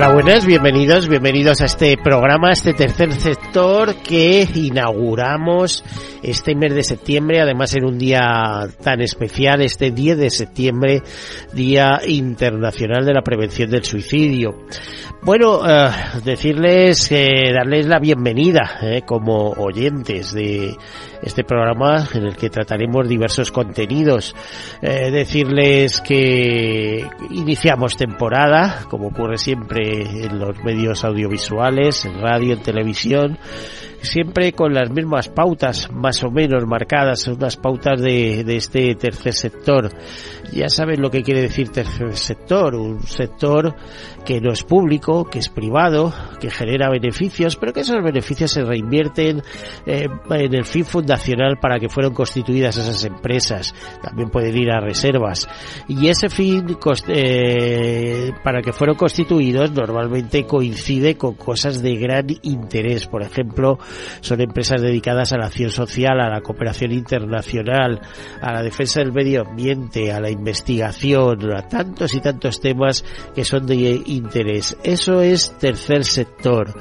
[0.00, 5.84] Hola, buenas, bienvenidos, bienvenidos a este programa, este tercer sector que inauguramos
[6.22, 11.02] este mes de septiembre, además en un día tan especial, este 10 de septiembre,
[11.52, 14.64] Día Internacional de la Prevención del Suicidio.
[15.22, 15.90] Bueno, eh,
[16.24, 20.74] decirles, eh, darles la bienvenida eh, como oyentes de
[21.20, 24.34] este programa en el que trataremos diversos contenidos.
[24.80, 32.62] Eh, decirles que iniciamos temporada, como ocurre siempre en los medios audiovisuales, en radio, en
[32.62, 33.38] televisión,
[34.02, 39.32] siempre con las mismas pautas más o menos marcadas, unas pautas de, de este tercer
[39.32, 39.90] sector.
[40.52, 43.74] Ya saben lo que quiere decir tercer sector, un sector
[44.24, 48.64] que no es público, que es privado, que genera beneficios, pero que esos beneficios se
[48.64, 49.42] reinvierten
[49.86, 53.74] eh, en el fin fundacional para que fueron constituidas esas empresas.
[54.02, 55.48] También pueden ir a reservas.
[55.88, 56.76] Y ese fin
[57.08, 63.06] eh, para que fueron constituidos normalmente coincide con cosas de gran interés.
[63.06, 63.78] Por ejemplo,
[64.20, 68.00] son empresas dedicadas a la acción social, a la cooperación internacional,
[68.40, 73.04] a la defensa del medio ambiente, a la investigación, a tantos y tantos temas
[73.34, 74.76] que son de interés.
[74.82, 76.74] Eso es tercer sector.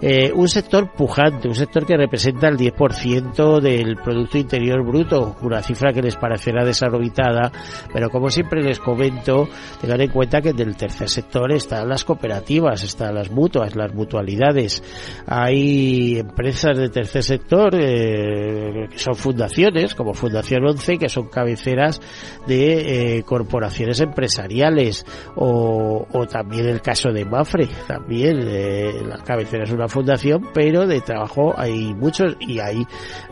[0.00, 5.62] Eh, un sector pujante, un sector que representa el 10% del Producto Interior Bruto, una
[5.62, 7.52] cifra que les parecerá desorbitada,
[7.92, 9.48] pero como siempre les comento,
[9.80, 14.82] tengan en cuenta que del tercer sector están las cooperativas, están las mutuas, las mutualidades.
[15.26, 22.00] Hay empresas de tercer sector eh, que son fundaciones, como Fundación 11, que son cabeceras
[22.46, 29.64] de eh, corporaciones empresariales, o, o también el caso de Mafre, también eh, la cabecera
[29.64, 32.86] es una fundación, pero de trabajo hay muchos y hay,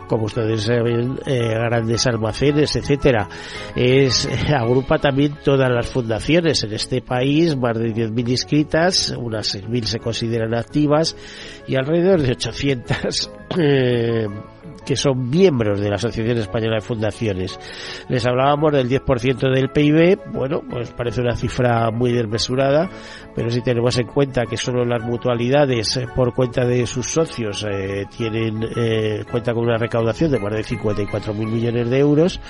[0.06, 3.28] como ustedes saben, grandes almacenes, etcétera.
[3.74, 9.84] Es agrupa también todas las fundaciones en este país, más de 10.000 inscritas, unas 6.000
[9.84, 11.16] se consideran activas
[11.66, 13.43] y alrededor de 800 guys.
[13.58, 14.26] Eh,
[14.84, 17.58] que son miembros de la Asociación Española de Fundaciones.
[18.08, 22.88] Les hablábamos del 10% del PIB, bueno, pues parece una cifra muy desmesurada,
[23.34, 27.66] pero si tenemos en cuenta que solo las mutualidades eh, por cuenta de sus socios
[27.68, 32.40] eh, tienen eh, cuenta con una recaudación de más de 54.000 millones de euros,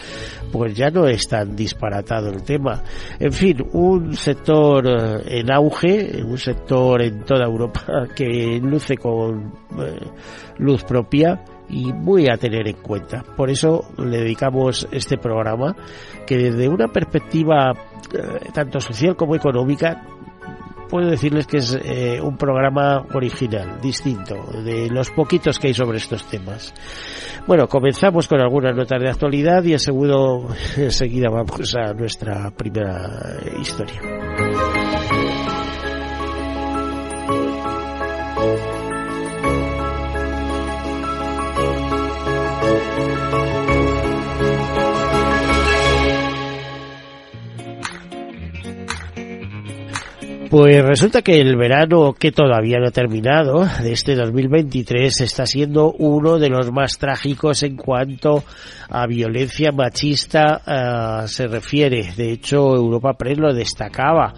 [0.53, 2.83] pues ya no es tan disparatado el tema.
[3.19, 9.53] En fin, un sector eh, en auge, un sector en toda Europa que luce con
[10.59, 13.25] luz propia y muy a tener en cuenta.
[13.37, 15.75] Por eso le dedicamos este programa
[16.25, 17.73] que desde una perspectiva
[18.13, 20.07] eh, tanto social como económica
[20.89, 25.99] puedo decirles que es eh, un programa original, distinto, de los poquitos que hay sobre
[25.99, 26.73] estos temas.
[27.49, 29.73] Bueno, comenzamos con algunas notas de actualidad y
[30.77, 34.01] enseguida vamos a nuestra primera historia.
[50.55, 55.91] Pues resulta que el verano que todavía no ha terminado de este 2023 está siendo
[55.91, 58.45] uno de los más trágicos en cuanto
[58.89, 60.63] a violencia machista
[61.25, 62.13] uh, se refiere.
[62.17, 64.33] De hecho, Europa Press lo destacaba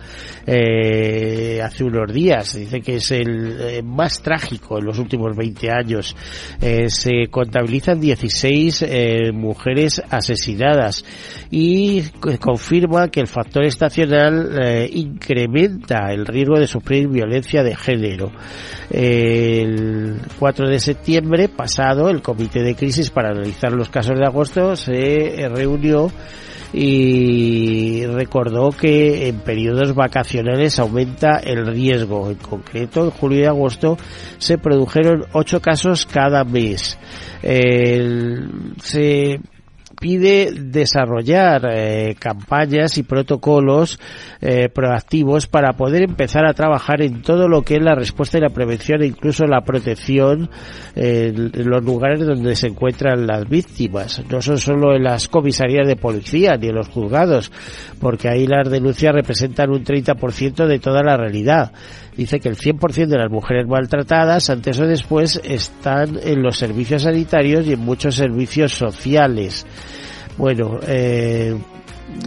[0.47, 2.55] eh, hace unos días.
[2.57, 6.17] Dice que es el eh, más trágico en los últimos 20 años.
[6.63, 11.05] Eh, se contabilizan 16 eh, mujeres asesinadas
[11.51, 12.05] y
[12.41, 14.89] confirma que el factor estacional eh,
[16.13, 18.33] el riesgo de sufrir violencia de género.
[18.91, 24.77] El 4 de septiembre pasado, el Comité de Crisis para analizar los casos de agosto
[24.77, 26.11] se reunió
[26.73, 32.29] y recordó que en periodos vacacionales aumenta el riesgo.
[32.31, 33.97] En concreto, en julio y agosto
[34.39, 36.99] se produjeron ocho casos cada mes.
[38.83, 39.41] Se
[40.01, 43.99] pide desarrollar eh, campañas y protocolos
[44.41, 48.43] eh, proactivos para poder empezar a trabajar en todo lo que es la respuesta y
[48.43, 50.51] la prevención e incluso la protección
[50.95, 54.23] en, los lugares donde se encuentran las víctimas.
[54.31, 57.51] No son solo en las comisarías de policía ni en los juzgados,
[58.01, 61.73] porque ahí las denuncias representan un 30% de toda la realidad
[62.17, 67.03] dice que el 100% de las mujeres maltratadas antes o después están en los servicios
[67.03, 69.67] sanitarios y en muchos servicios sociales.
[70.37, 71.57] Bueno, eh,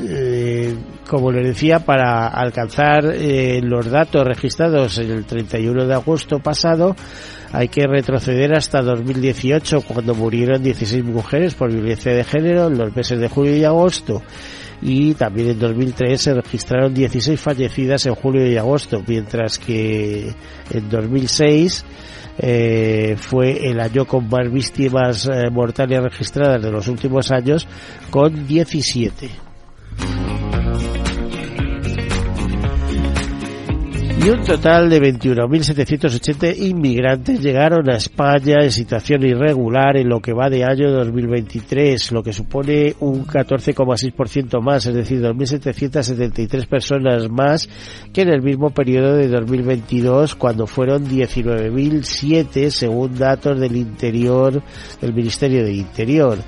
[0.07, 0.75] eh,
[1.07, 6.95] como les decía, para alcanzar eh, los datos registrados el 31 de agosto pasado,
[7.51, 12.95] hay que retroceder hasta 2018, cuando murieron 16 mujeres por violencia de género en los
[12.95, 14.21] meses de julio y agosto.
[14.81, 20.33] Y también en 2003 se registraron 16 fallecidas en julio y agosto, mientras que
[20.69, 21.85] en 2006
[22.37, 27.67] eh, fue el año con más víctimas eh, mortales registradas de los últimos años,
[28.09, 29.29] con 17.
[34.21, 40.33] Y un total de 21.780 inmigrantes llegaron a España en situación irregular en lo que
[40.33, 47.69] va de año 2023, lo que supone un 14,6% más, es decir, 2.773 personas más
[48.11, 54.61] que en el mismo periodo de 2022, cuando fueron 19.007 según datos del interior,
[54.99, 56.39] del Ministerio del Interior.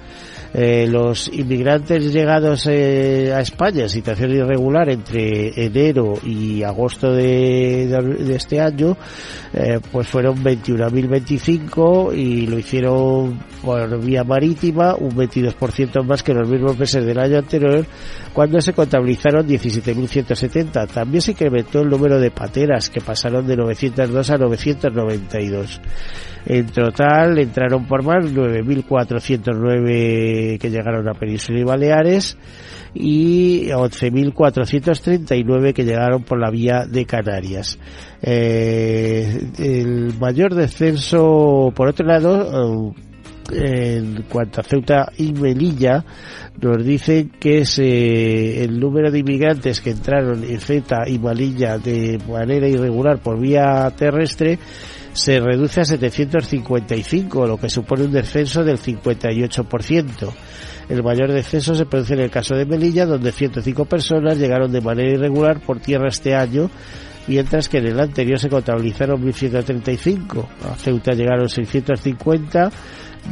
[0.54, 8.36] Eh, los inmigrantes llegados eh, a España en situación irregular entre enero y agosto de,
[8.36, 8.98] este año,
[9.54, 16.40] eh, pues fueron 21.025 y lo hicieron por vía marítima, un 22% más que en
[16.40, 17.86] los mismos meses del año anterior,
[18.34, 20.88] cuando se contabilizaron 17.170.
[20.88, 25.82] También se incrementó el número de pateras, que pasaron de 902 a 992.
[26.46, 32.38] En total entraron por mar 9.409 que llegaron a Península y Baleares
[32.94, 37.78] y 11.439 que llegaron por la vía de Canarias.
[38.22, 42.96] Eh, el mayor descenso, por otro lado,
[43.52, 46.04] en cuanto a Ceuta y Melilla,
[46.60, 52.20] nos dicen que se, el número de inmigrantes que entraron en Ceuta y Melilla de
[52.28, 54.60] manera irregular por vía terrestre
[55.14, 60.34] se reduce a 755, lo que supone un descenso del 58%.
[60.90, 64.82] El mayor descenso se produce en el caso de Melilla, donde 105 personas llegaron de
[64.82, 66.70] manera irregular por tierra este año,
[67.28, 70.46] mientras que en el anterior se contabilizaron 1.135.
[70.70, 72.72] A Ceuta llegaron 650,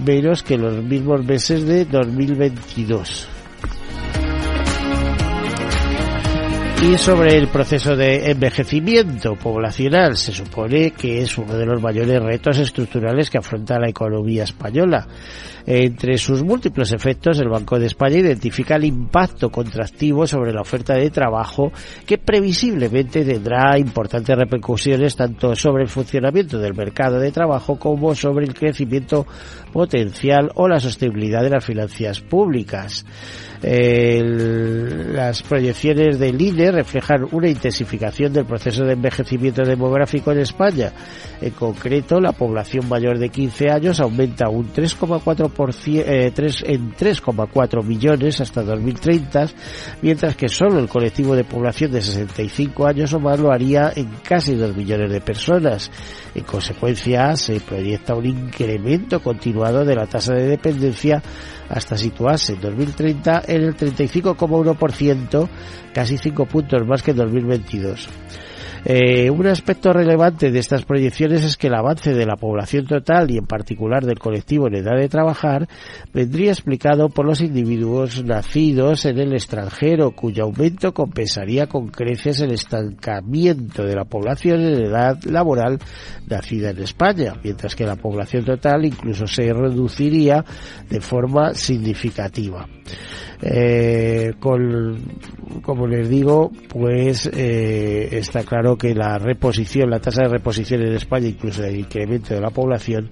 [0.06, 3.39] menos que los mismos meses de 2022.
[6.82, 12.24] Y sobre el proceso de envejecimiento poblacional, se supone que es uno de los mayores
[12.24, 15.06] retos estructurales que afronta la economía española.
[15.66, 20.94] Entre sus múltiples efectos, el Banco de España identifica el impacto contractivo sobre la oferta
[20.94, 21.74] de trabajo
[22.06, 28.46] que previsiblemente tendrá importantes repercusiones tanto sobre el funcionamiento del mercado de trabajo como sobre
[28.46, 29.28] el crecimiento
[29.74, 33.06] potencial o la sostenibilidad de las finanzas públicas
[33.62, 40.94] las proyecciones del INE reflejan una intensificación del proceso de envejecimiento demográfico en España.
[41.42, 46.32] En concreto, la población mayor de 15 años aumenta un 3,4 eh,
[46.66, 49.48] en 3,4 millones hasta 2030,
[50.02, 54.10] mientras que solo el colectivo de población de 65 años o más lo haría en
[54.24, 55.92] casi 2 millones de personas.
[56.34, 61.22] En consecuencia, se proyecta un incremento continuado de la tasa de dependencia
[61.70, 65.48] hasta situarse en 2030 en el 35,1%,
[65.94, 68.10] casi 5 puntos más que en 2022.
[68.86, 73.30] Eh, un aspecto relevante de estas proyecciones es que el avance de la población total
[73.30, 75.68] y en particular del colectivo en edad de trabajar
[76.14, 82.52] vendría explicado por los individuos nacidos en el extranjero cuyo aumento compensaría con creces el
[82.52, 85.80] estancamiento de la población en edad laboral
[86.28, 90.46] nacida en España, mientras que la población total incluso se reduciría
[90.90, 92.68] de forma significativa.
[93.42, 95.02] Eh, con,
[95.62, 100.94] como les digo, pues eh, está claro que la reposición, la tasa de reposición en
[100.96, 103.10] España, incluso el incremento de la población,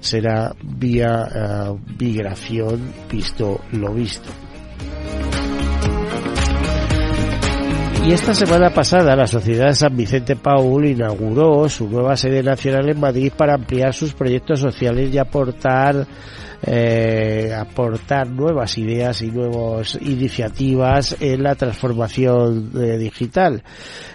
[0.00, 4.30] será vía uh, migración visto lo visto.
[8.02, 12.98] Y esta semana pasada la Sociedad San Vicente Paul inauguró su nueva sede nacional en
[12.98, 16.06] Madrid para ampliar sus proyectos sociales y aportar
[16.62, 23.62] eh, aportar nuevas ideas y nuevas iniciativas en la transformación eh, digital.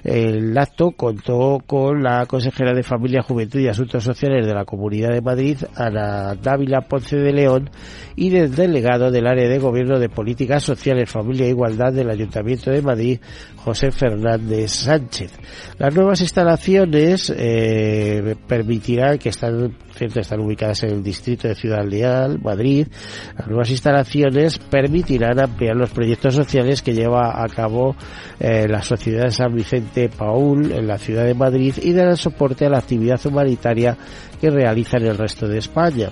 [0.04, 5.10] El acto contó con la consejera de Familia, Juventud y Asuntos Sociales de la Comunidad
[5.10, 7.72] de Madrid, Ana Dávila Ponce de León,
[8.16, 12.70] y del delegado del área de Gobierno de Políticas Sociales, Familia e Igualdad del Ayuntamiento
[12.70, 13.20] de Madrid,
[13.56, 15.32] José Fernández Sánchez.
[15.78, 22.40] Las nuevas instalaciones eh, permitirán que están, están ubicadas en el distrito de Ciudad Leal,
[22.42, 22.88] Madrid.
[23.38, 27.96] Las nuevas instalaciones permitirán ampliar los proyectos sociales que lleva a cabo
[28.40, 32.70] eh, la Sociedad San Vicente Paul en la ciudad de Madrid y darán soporte a
[32.70, 33.98] la actividad humanitaria
[34.40, 36.10] que realiza en el resto de España.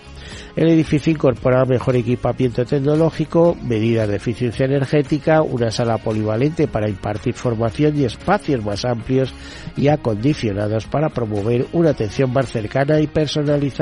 [0.55, 7.33] El edificio incorpora mejor equipamiento tecnológico, medidas de eficiencia energética, una sala polivalente para impartir
[7.33, 9.33] formación y espacios más amplios
[9.75, 13.72] y acondicionados para promover una atención más cercana y personalizada.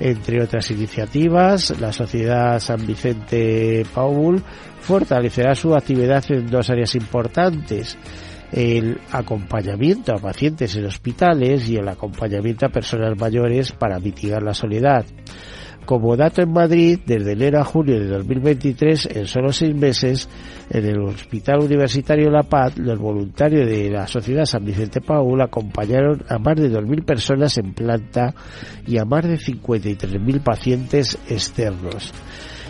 [0.00, 4.42] Entre otras iniciativas, la Sociedad San Vicente Paul
[4.80, 7.96] fortalecerá su actividad en dos áreas importantes
[8.54, 14.54] el acompañamiento a pacientes en hospitales y el acompañamiento a personas mayores para mitigar la
[14.54, 15.04] soledad.
[15.86, 20.28] Como dato en Madrid, desde enero a julio de 2023, en solo seis meses,
[20.70, 26.22] en el Hospital Universitario La Paz, los voluntarios de la Sociedad San Vicente Paul acompañaron
[26.28, 28.34] a más de 2.000 personas en planta
[28.86, 32.14] y a más de 53.000 pacientes externos.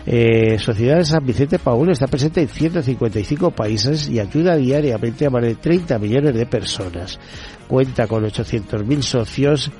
[0.06, 5.30] Eh, Sociedad de San Vicente Paul está presente en 155 países y ayuda diariamente a
[5.30, 7.18] más de 30 millones de personas.
[7.68, 9.70] Cuenta con 800.000 socios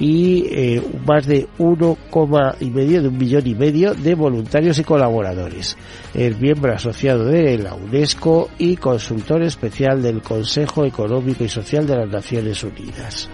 [0.00, 4.82] y eh, más de 1,5 y medio de un millón y medio de voluntarios y
[4.82, 5.76] colaboradores.
[6.14, 11.96] Es miembro asociado de la UNESCO y consultor especial del Consejo Económico y Social de
[11.96, 13.28] las Naciones Unidas.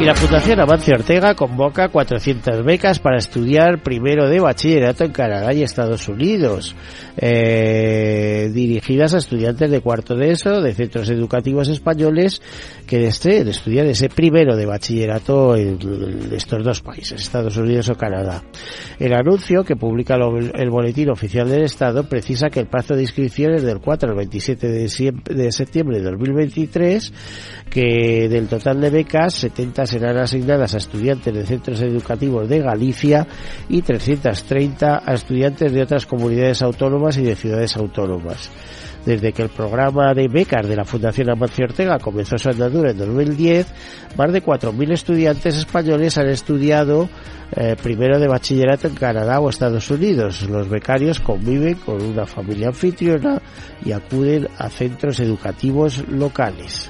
[0.00, 5.52] Y la Fundación Amancio Ortega convoca 400 becas para estudiar primero de bachillerato en Canadá
[5.52, 6.74] y Estados Unidos,
[7.18, 12.40] eh, dirigidas a estudiantes de cuarto de ESO de centros educativos españoles
[12.90, 15.78] que deseen estudiar ese primero de bachillerato en
[16.32, 18.42] estos dos países, Estados Unidos o Canadá.
[18.98, 23.54] El anuncio que publica el boletín oficial del Estado precisa que el plazo de inscripción
[23.54, 27.12] es del 4 al 27 de septiembre de 2023,
[27.70, 33.24] que del total de becas 70 serán asignadas a estudiantes de centros educativos de Galicia
[33.68, 38.50] y 330 a estudiantes de otras comunidades autónomas y de ciudades autónomas.
[39.10, 42.98] Desde que el programa de becas de la Fundación Amancio Ortega comenzó su andadura en
[42.98, 43.66] 2010,
[44.16, 47.08] más de 4.000 estudiantes españoles han estudiado
[47.50, 50.48] eh, primero de bachillerato en Canadá o Estados Unidos.
[50.48, 53.42] Los becarios conviven con una familia anfitriona
[53.84, 56.88] y acuden a centros educativos locales.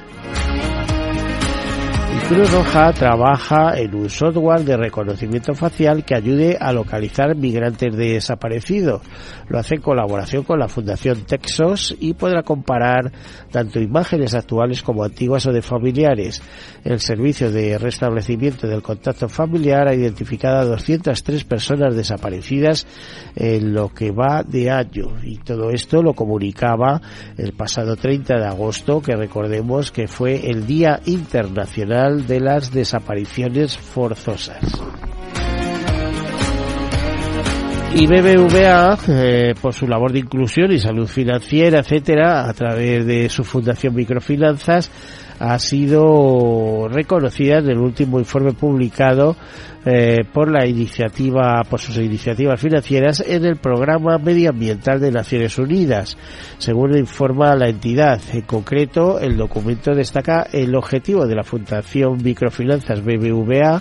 [2.28, 9.02] Cruz Roja trabaja en un software de reconocimiento facial que ayude a localizar migrantes desaparecidos.
[9.48, 13.12] Lo hace en colaboración con la Fundación Texos y podrá comparar
[13.50, 16.42] tanto imágenes actuales como antiguas o de familiares.
[16.84, 22.86] El servicio de restablecimiento del contacto familiar ha identificado a 203 personas desaparecidas
[23.34, 27.00] en lo que va de año y todo esto lo comunicaba
[27.36, 33.76] el pasado 30 de agosto que recordemos que fue el Día Internacional de las desapariciones
[33.76, 34.60] forzosas.
[37.94, 43.28] Y BBVA, eh, por su labor de inclusión y salud financiera, etcétera, a través de
[43.28, 44.90] su fundación Microfinanzas,
[45.40, 49.36] ha sido reconocida en el último informe publicado
[49.86, 56.18] eh, por la iniciativa, por sus iniciativas financieras en el programa medioambiental de Naciones Unidas,
[56.58, 58.20] según informa la entidad.
[58.34, 63.80] En concreto, el documento destaca el objetivo de la Fundación Microfinanzas BBVA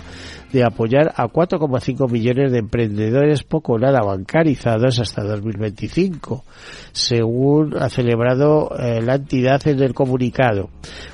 [0.52, 6.44] de apoyar a 4,5 millones de emprendedores poco nada bancarizados hasta 2025,
[6.92, 10.70] según ha celebrado eh, la entidad en el comunicado.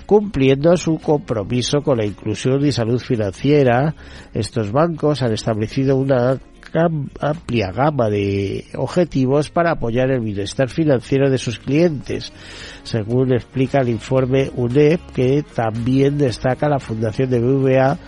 [0.07, 3.95] Cumpliendo su compromiso con la inclusión y salud financiera,
[4.33, 6.39] estos bancos han establecido una
[7.21, 12.33] amplia gama de objetivos para apoyar el bienestar financiero de sus clientes,
[12.83, 17.99] según explica el informe UNEP, que también destaca la Fundación de BVA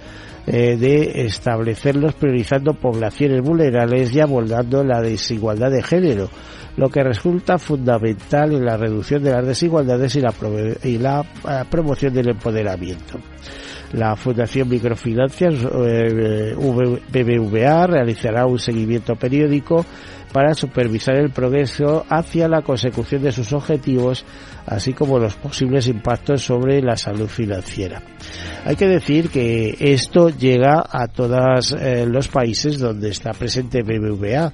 [0.46, 6.30] eh, de establecerlos priorizando poblaciones vulnerables y abordando la desigualdad de género,
[6.78, 10.32] lo que resulta fundamental en la reducción de las desigualdades y la,
[10.84, 13.18] y la eh, promoción del empoderamiento.
[13.94, 19.84] La Fundación Microfinancias eh, BBVA realizará un seguimiento periódico
[20.32, 24.24] para supervisar el progreso hacia la consecución de sus objetivos,
[24.66, 28.02] así como los posibles impactos sobre la salud financiera.
[28.64, 34.52] Hay que decir que esto llega a todos eh, los países donde está presente BBVA.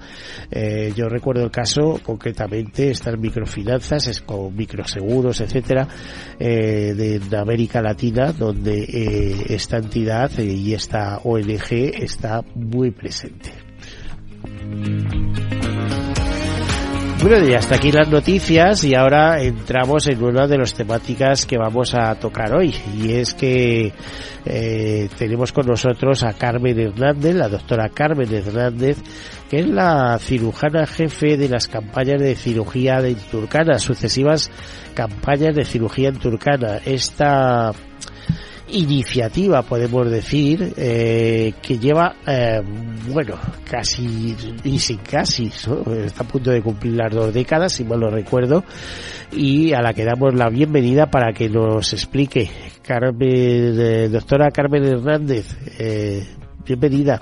[0.51, 5.89] Eh, yo recuerdo el caso concretamente estas microfinanzas con microseguros, etcétera,
[6.39, 13.65] eh, de América Latina, donde esta entidad y esta ONG está muy presente.
[17.25, 21.57] Bueno, y hasta aquí las noticias y ahora entramos en una de las temáticas que
[21.57, 23.95] vamos a tocar hoy y es que
[24.45, 28.99] eh, tenemos con nosotros a Carmen Hernández, la doctora Carmen Hernández,
[29.49, 34.51] que es la cirujana jefe de las campañas de cirugía de Turcana, sucesivas
[34.93, 36.77] campañas de cirugía en Turcana.
[36.85, 37.73] Esta
[38.69, 42.63] iniciativa, podemos decir, eh, que lleva, eh,
[43.09, 43.37] bueno,
[43.69, 48.11] casi y sin casi, está a punto de cumplir las dos décadas, si mal lo
[48.11, 48.65] recuerdo,
[49.33, 52.51] y a la que damos la bienvenida para que nos explique.
[52.83, 55.57] Carmen, eh, doctora Carmen Hernández,
[56.65, 57.21] bienvenida.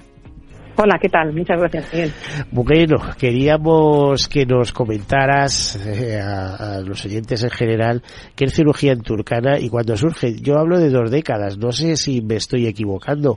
[0.74, 1.34] Hola, ¿qué tal?
[1.34, 2.12] Muchas gracias, Miguel.
[2.50, 8.02] Bueno, queríamos que nos comentaras eh, a, los oyentes en general
[8.34, 10.34] qué es cirugía en Turcana y cuando surge.
[10.40, 13.36] Yo hablo de dos décadas, no sé si me estoy equivocando.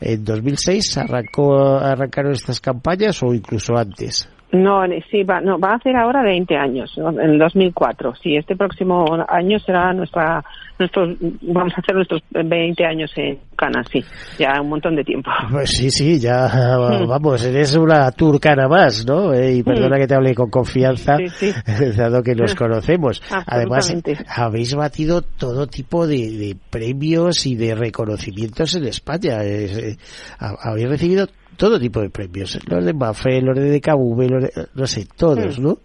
[0.00, 4.28] ¿En 2006 arrancó, arrancaron estas campañas o incluso antes?
[4.54, 8.14] No, sí, va, no, va a hacer ahora 20 años, en el 2004.
[8.22, 10.44] Sí, este próximo año será nuestra,
[10.78, 14.04] nuestros, vamos a hacer nuestros 20 años en Cana, sí,
[14.38, 15.28] ya un montón de tiempo.
[15.50, 17.08] Pues sí, sí, ya, hmm.
[17.08, 19.32] vamos, eres una turcana más, ¿no?
[19.32, 19.64] Eh, y hmm.
[19.64, 21.16] perdona que te hable con confianza,
[21.96, 23.22] dado que nos conocemos.
[23.46, 23.92] Además,
[24.28, 29.42] habéis batido todo tipo de, premios y de reconocimientos en España.
[29.42, 29.96] Eh,
[30.38, 34.86] habéis recibido todo tipo de premios, los de Mafre, los de DKV, los de, no
[34.86, 35.78] sé, todos, ¿no?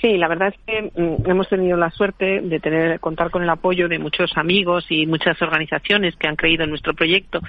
[0.00, 3.50] Sí, la verdad es que mm, hemos tenido la suerte de tener contar con el
[3.50, 7.40] apoyo de muchos amigos y muchas organizaciones que han creído en nuestro proyecto.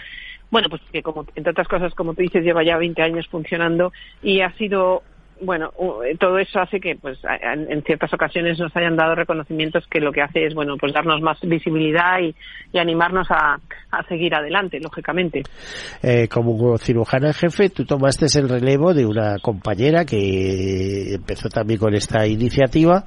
[0.50, 3.93] Bueno, pues que como entre otras cosas, como tú dices, lleva ya 20 años funcionando
[4.21, 5.01] y ha sido
[5.41, 5.71] bueno,
[6.19, 10.21] todo eso hace que, pues, en ciertas ocasiones nos hayan dado reconocimientos que lo que
[10.21, 12.36] hace es, bueno, pues darnos más visibilidad y,
[12.77, 13.60] animarnos a,
[14.07, 15.43] seguir adelante, lógicamente.
[16.01, 21.94] Eh, como cirujana jefe, tú tomaste el relevo de una compañera que empezó también con
[21.94, 23.06] esta iniciativa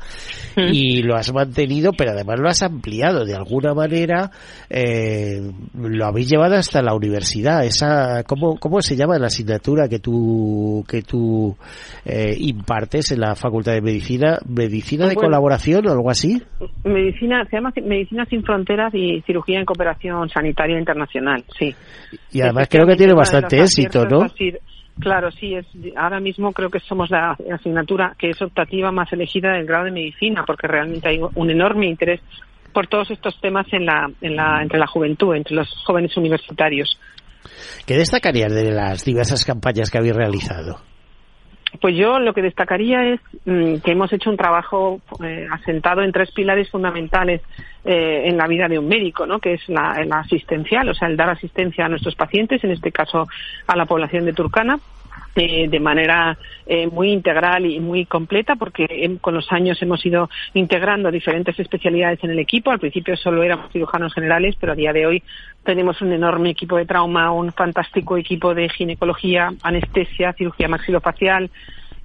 [0.57, 4.31] y lo has mantenido, pero además lo has ampliado de alguna manera,
[4.71, 5.41] eh,
[5.75, 7.65] lo habéis llevado hasta la universidad.
[7.65, 11.57] Esa, ¿cómo, cómo se llama la asignatura que tú, que tú
[12.05, 16.41] eh, impartes en la Facultad de Medicina, medicina de colaboración o algo así.
[16.85, 21.75] Medicina, se llama Medicina sin Fronteras y Cirugía en Cooperación Sanitaria Internacional, sí.
[22.33, 24.27] Y además creo que tiene bastante éxito, ¿no?
[25.01, 29.53] Claro, sí, es, ahora mismo creo que somos la asignatura que es optativa más elegida
[29.53, 32.21] del grado de medicina, porque realmente hay un enorme interés
[32.73, 36.99] por todos estos temas en la, en la, entre la juventud, entre los jóvenes universitarios.
[37.87, 40.81] ¿Qué destacarías de las diversas campañas que habéis realizado?
[41.81, 46.13] Pues yo lo que destacaría es mm, que hemos hecho un trabajo eh, asentado en
[46.13, 47.43] tres pilares fundamentales
[47.85, 49.39] eh, en la vida de un médico, ¿no?
[49.39, 53.27] que es la, asistencial, o sea, el dar asistencia a nuestros pacientes, en este caso
[53.67, 54.79] a la población de Turcana,
[55.37, 60.31] eh, de manera eh, muy integral y muy completa porque con los años hemos ido
[60.55, 62.71] integrando diferentes especialidades en el equipo.
[62.71, 65.23] Al principio solo éramos cirujanos generales, pero a día de hoy
[65.65, 71.51] tenemos un enorme equipo de trauma, un fantástico equipo de ginecología, anestesia, cirugía maxilofacial,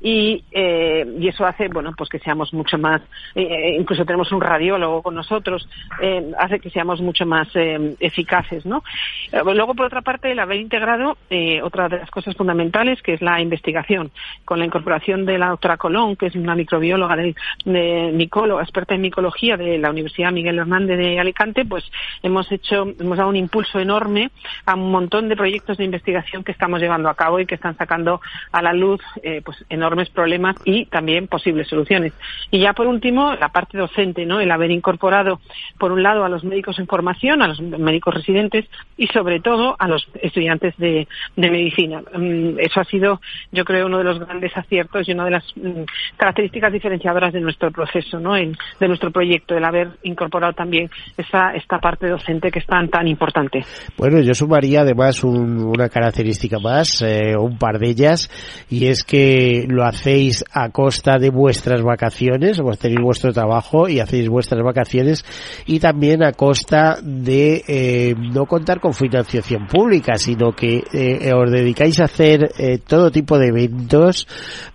[0.01, 3.01] y, eh, y eso hace bueno pues que seamos mucho más
[3.35, 5.67] eh, eh, incluso tenemos un radiólogo con nosotros
[6.01, 8.83] eh, hace que seamos mucho más eh, eficaces no
[9.31, 11.17] luego por otra parte el haber integrado
[11.63, 14.11] otra de las cosas fundamentales que es la investigación
[14.45, 17.35] con la incorporación de la doctora Colón que es una microbióloga de,
[17.65, 18.29] de
[18.61, 21.83] experta en micología de la Universidad Miguel Hernández de Alicante pues
[22.23, 24.31] hemos hecho hemos dado un impulso enorme
[24.65, 27.75] a un montón de proyectos de investigación que estamos llevando a cabo y que están
[27.77, 29.01] sacando a la luz
[29.43, 32.13] pues enormes enormes problemas y también posibles soluciones.
[32.51, 34.39] Y ya por último, la parte docente, ¿no?
[34.39, 35.39] El haber incorporado,
[35.77, 38.65] por un lado, a los médicos en formación, a los médicos residentes
[38.97, 42.01] y sobre todo a los estudiantes de, medicina.
[42.13, 43.21] Mm, eso ha sido,
[43.51, 45.83] yo creo, uno de los grandes aciertos y una de las mm,
[46.17, 48.33] características diferenciadoras de nuestro proceso, ¿no?
[48.33, 53.07] de nuestro proyecto, el haber incorporado también esta, esta parte docente que es tan, tan
[53.07, 53.65] importante.
[53.97, 58.29] Bueno, yo sumaría además una característica más, eh, un par de ellas,
[58.69, 63.99] y es que lo hacéis a costa de vuestras vacaciones, vos tenéis vuestro trabajo y
[63.99, 65.25] hacéis vuestras vacaciones
[65.65, 71.51] y también a costa de eh, no contar con financiación pública, sino que eh, os
[71.51, 74.27] dedicáis a hacer eh, todo tipo de eventos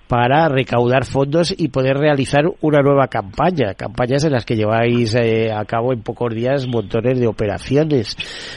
[0.09, 5.51] para recaudar fondos y poder realizar una nueva campaña, campañas en las que lleváis eh,
[5.53, 8.17] a cabo en pocos días montones de operaciones.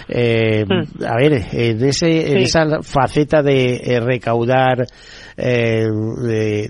[0.09, 1.03] Eh, hmm.
[1.05, 4.85] A ver, en, ese, en esa faceta de eh, recaudar
[5.39, 5.85] eh,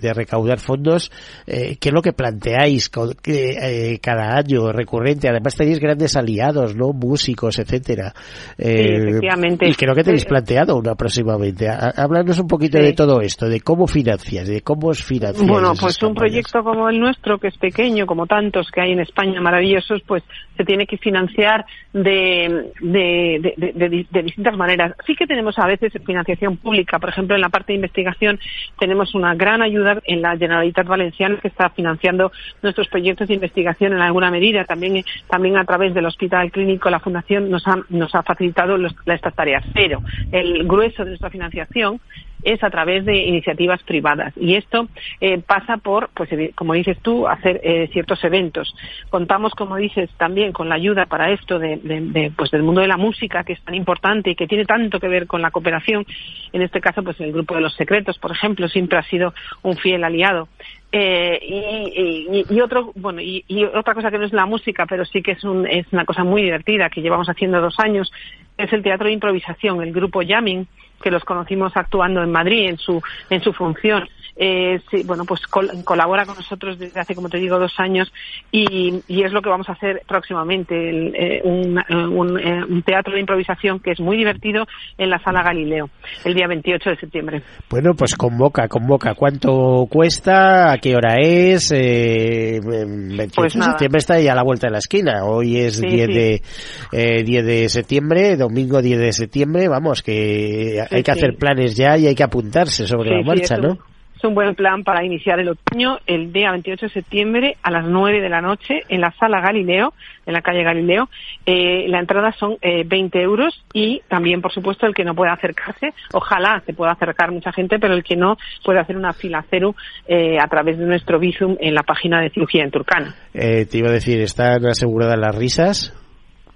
[0.02, 1.10] de, recaudar fondos,
[1.46, 2.92] eh, ¿qué es lo que planteáis
[3.26, 5.30] eh, cada año recurrente?
[5.30, 6.92] Además tenéis grandes aliados, ¿no?
[6.92, 8.14] Músicos, etcétera.
[8.58, 9.70] efectivamente.
[9.70, 11.70] Y creo que tenéis planteado una próximamente.
[11.70, 15.48] Háblanos un poquito de todo esto, de cómo financias, de cómo os financias.
[15.48, 19.00] Bueno, pues un proyecto como el nuestro, que es pequeño, como tantos que hay en
[19.00, 20.24] España maravillosos, pues
[20.58, 24.92] se tiene que financiar de, de, de, de distintas maneras.
[25.06, 28.40] Sí que tenemos a veces financiación pública, por ejemplo, en la parte de investigación
[28.78, 33.94] tenemos una gran ayuda en la Generalitat Valenciana que está financiando nuestros proyectos de investigación
[33.94, 34.66] en alguna medida.
[34.66, 38.76] También, también a través del Hospital Clínico, la Fundación nos ha, nos ha facilitado
[39.06, 39.64] estas tareas.
[39.74, 40.02] Pero
[40.34, 42.02] el grueso de nuestra financiación
[42.44, 44.34] es a través de iniciativas privadas.
[44.36, 44.88] Y esto
[45.20, 48.74] eh, pasa por, pues como dices tú, hacer eh, ciertos eventos.
[49.10, 52.88] Contamos, como dices, también con la ayuda para esto de, de, pues del mundo de
[52.88, 56.06] la música, que es tan importante y que tiene tanto que ver con la cooperación.
[56.54, 59.76] En este caso, pues el grupo de los secretos, por ejemplo, siempre ha sido un
[59.78, 60.48] fiel aliado.
[60.90, 63.44] Eh, y, y, otro bueno y,
[63.76, 66.24] otra cosa que no es la música pero sí que es, un, es una cosa
[66.24, 68.10] muy divertida que llevamos haciendo dos años
[68.58, 70.66] es el teatro de improvisación el grupo Yamming
[71.02, 74.08] que los conocimos actuando en Madrid en su en su función
[74.40, 78.12] eh, sí, bueno, pues colabora con nosotros desde hace, como te digo, dos años
[78.52, 83.80] y, es lo que vamos a hacer próximamente, eh, un, eh, un, teatro de improvisación
[83.80, 84.66] que es muy divertido
[84.98, 85.90] en la Sala Galileo,
[86.24, 87.42] el día 28 de septiembre.
[87.70, 89.16] Bueno, pues convoca, convoca.
[89.16, 90.72] ¿Cuánto cuesta?
[90.72, 91.72] ¿A qué hora es?
[91.76, 95.26] Eh, 28 pues de septiembre está ya a la vuelta de la esquina.
[95.26, 99.68] Hoy es 10, De, 10 de septiembre, domingo 10 de septiembre.
[99.68, 103.97] Vamos, que hay que hacer planes ya y hay que apuntarse sobre la marcha, ¿no?
[104.18, 107.86] Es un buen plan para iniciar el otoño el día 28 de septiembre a las
[107.86, 109.94] 9 de la noche en la sala Galileo,
[110.26, 111.08] en la calle Galileo.
[111.46, 115.34] Eh, la entrada son eh, 20 euros y también, por supuesto, el que no pueda
[115.34, 119.46] acercarse, ojalá se pueda acercar mucha gente, pero el que no puede hacer una fila
[119.52, 119.76] cero
[120.08, 123.14] eh, a través de nuestro Bizum en la página de cirugía en Turcana.
[123.36, 125.94] Eh, te iba a decir, ¿están aseguradas las risas?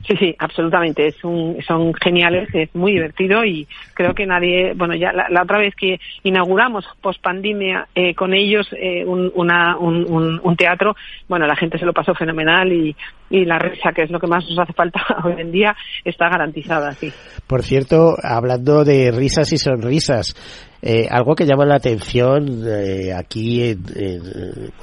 [0.08, 1.08] Sí, sí, absolutamente.
[1.08, 5.60] Es un, son geniales, es muy divertido y creo que nadie, bueno, ya la, otra
[5.60, 10.96] vez que inauguramos post pandemia eh, con ellos eh, un, una, un, un, teatro,
[11.28, 12.96] bueno, la gente se lo pasó fenomenal y,
[13.30, 16.30] y la risa, que es lo que más nos hace falta hoy en día, está
[16.30, 17.12] garantizada, sí.
[17.48, 20.36] Por cierto, hablando de risas y sonrisas,
[20.82, 23.84] eh, algo que llama la atención eh, aquí, en,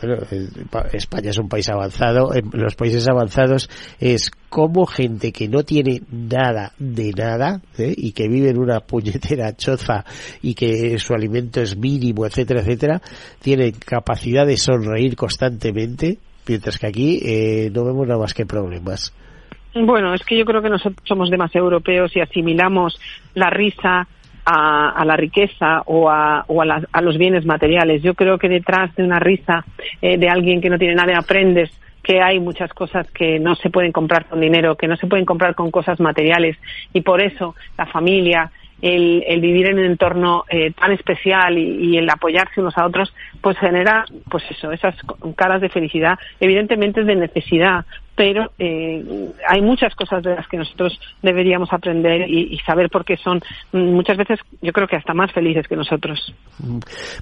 [0.00, 0.16] bueno,
[0.92, 6.02] España es un país avanzado, en los países avanzados es como gente que no tiene
[6.10, 7.94] nada de nada ¿eh?
[7.96, 10.04] y que vive en una puñetera choza
[10.42, 13.00] y que su alimento es mínimo, etcétera, etcétera,
[13.40, 19.12] tiene capacidad de sonreír constantemente, mientras que aquí eh, no vemos nada más que problemas.
[19.74, 22.98] Bueno, es que yo creo que nosotros somos demasiado europeos y asimilamos
[23.34, 24.08] la risa
[24.50, 28.02] a, la riqueza o, a, o a, los bienes materiales.
[28.02, 29.64] Yo creo que detrás de una risa
[30.00, 31.70] eh, de alguien que no tiene nada aprendes
[32.02, 35.26] que hay muchas cosas que no se pueden comprar con dinero, que no se pueden
[35.26, 36.56] comprar con cosas materiales
[36.94, 41.90] y por eso la familia, el, el vivir en un entorno eh, tan especial y,
[41.90, 44.94] y, el apoyarse unos a otros, pues genera, pues eso, esas
[45.36, 47.84] caras de felicidad, evidentemente de necesidad,
[48.18, 53.16] pero eh, hay muchas cosas de las que nosotros deberíamos aprender y, saber por qué
[53.16, 53.40] son
[53.72, 56.34] muchas veces yo creo que hasta más felices que nosotros.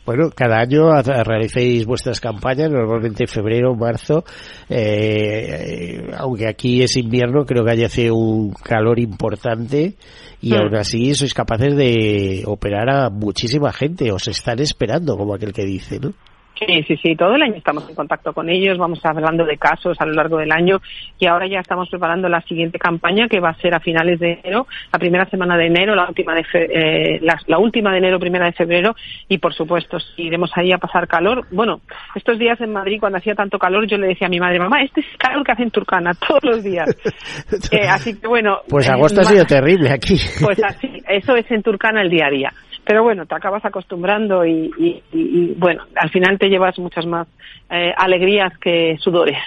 [0.07, 4.25] Bueno, cada año realicéis vuestras campañas, normalmente en febrero, marzo,
[4.71, 9.97] eh, aunque aquí es invierno, creo que hace un calor importante
[10.41, 10.57] y hmm.
[10.57, 15.67] aún así sois capaces de operar a muchísima gente, os están esperando, como aquel que
[15.67, 16.15] dice, ¿no?
[16.59, 20.01] Sí, sí, sí, todo el año estamos en contacto con ellos, vamos hablando de casos
[20.01, 20.81] a lo largo del año
[21.19, 24.40] y ahora ya estamos preparando la siguiente campaña que va a ser a finales de
[24.42, 28.47] enero, la primera semana de enero, la última de, eh, la, última de enero, primera
[28.47, 28.97] de febrero
[29.29, 31.47] y por supuesto iremos ahí a pasar calor.
[31.51, 31.81] Bueno,
[32.14, 34.83] estos días en Madrid cuando hacía tanto calor yo le decía a mi madre, mamá,
[34.83, 36.88] este es el calor que hace en Turcana todos los días.
[37.71, 38.61] eh, así que bueno.
[38.66, 40.16] Pues agosto ha sido terrible aquí.
[40.42, 42.53] Pues así, eso es en Turcana el día a día
[42.87, 47.27] pero bueno, te acabas acostumbrando y, bueno, al final te llevas muchas más
[47.68, 49.38] eh, alegrías que sudores.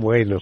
[0.00, 0.38] Bueno,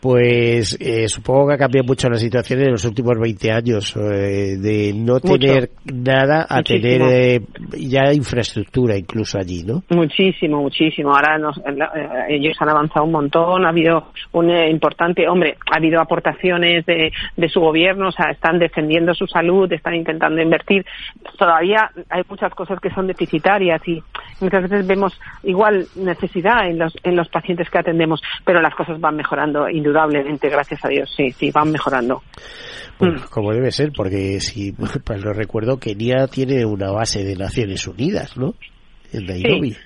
[0.00, 4.56] pues eh, supongo que ha cambiado mucho la situación en los últimos 20 años, eh,
[4.58, 7.40] de no tener nada a tener eh,
[7.78, 9.84] ya infraestructura incluso allí, ¿no?
[9.90, 11.14] Muchísimo, muchísimo.
[11.14, 11.60] Ahora nos,
[12.28, 17.48] ellos han avanzado un montón, ha habido un importante, hombre, ha habido aportaciones de, de
[17.48, 20.84] su gobierno, o sea, están defendiendo su salud, están intentando invertir.
[21.38, 24.02] Todavía hay muchas cosas que son deficitarias y
[24.40, 29.00] muchas veces vemos igual necesidad en los, en los pacientes que atendemos, pero las cosas
[29.00, 32.22] van mejorando indudablemente, gracias a Dios, sí, sí, van mejorando.
[32.98, 33.30] Bueno, mm.
[33.30, 34.72] como debe ser, porque si
[35.04, 38.54] pues lo recuerdo, Kenia tiene una base de Naciones Unidas, ¿no?
[39.12, 39.72] En Nairobi.
[39.72, 39.78] Sí,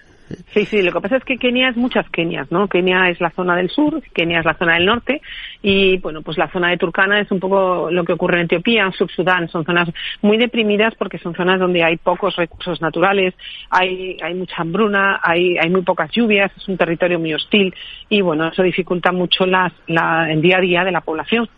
[0.55, 2.69] sí, lo que pasa es que Kenia es muchas Kenias, ¿no?
[2.69, 5.21] Kenia es la zona del sur, Kenia es la zona del norte
[5.63, 8.85] y, bueno, pues la zona de Turkana es un poco lo que ocurre en Etiopía,
[8.85, 9.49] en Sub-Sudán.
[9.49, 9.89] Son zonas
[10.23, 13.35] muy deprimidas porque son zonas donde hay pocos recursos naturales,
[13.71, 17.75] hay, hay mucha hambruna, hay, hay muy pocas lluvias, es un territorio muy hostil
[18.09, 21.49] y, bueno, eso dificulta mucho las, la, el día a día de la población.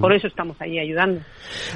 [0.00, 1.20] Por eso estamos ahí ayudando.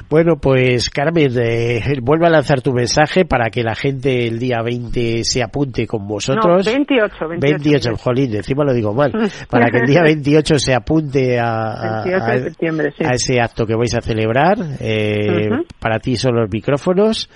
[0.09, 4.62] Bueno, pues Carmen, eh, vuelve a lanzar tu mensaje para que la gente el día
[4.62, 6.42] 20 se apunte con vosotros.
[6.42, 7.39] No, 28, 28.
[7.41, 9.13] 28, jolín, encima lo digo mal.
[9.51, 14.59] Para que el día 28 se apunte a, a, ese acto que vais a celebrar.
[14.81, 17.29] Eh, Para ti son los micrófonos.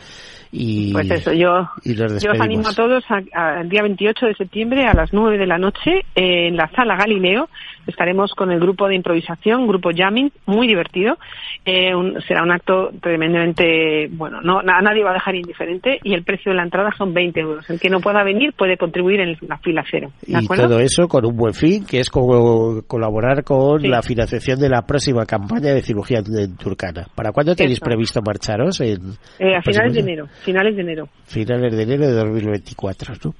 [0.58, 4.94] Y, pues eso, yo, yo os animo a todos al día 28 de septiembre a
[4.94, 7.48] las 9 de la noche en la sala Galileo
[7.86, 11.18] estaremos con el grupo de improvisación, grupo jamming, muy divertido.
[11.64, 11.92] Eh,
[12.26, 16.52] será un acto tremendamente, bueno, no, a nadie va a dejar indiferente y el precio
[16.52, 17.70] de la entrada son 20 euros.
[17.70, 20.10] El que no pueda venir puede contribuir en la fila cero.
[20.26, 24.82] Y todo eso con un buen fin, que es colaborar con la financiación de la
[24.82, 27.06] próxima campaña de cirugía en Turcana.
[27.14, 28.80] ¿Para cuándo tenéis previsto marcharos?
[28.80, 30.26] En, eh, a finales de enero.
[30.46, 31.08] Finales de enero.
[31.24, 33.34] Finales de enero de 2024, ¿no?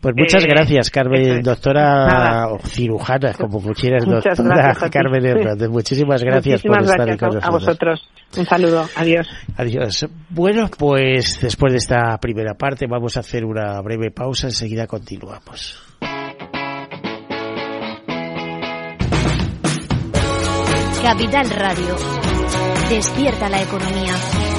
[0.00, 5.68] Pues muchas eh, gracias, Carmen, doctora cirujana, como Muchas gracias Carmen Hernández.
[5.68, 7.44] Muchísimas gracias por estar con nosotros.
[7.44, 8.08] A vosotros.
[8.38, 8.86] Un saludo.
[8.94, 9.28] Adiós.
[9.56, 10.06] Adiós.
[10.30, 14.46] Bueno, pues después de esta primera parte vamos a hacer una breve pausa.
[14.46, 15.82] Enseguida continuamos.
[21.02, 21.96] Capital Radio.
[22.88, 24.53] Despierta la economía.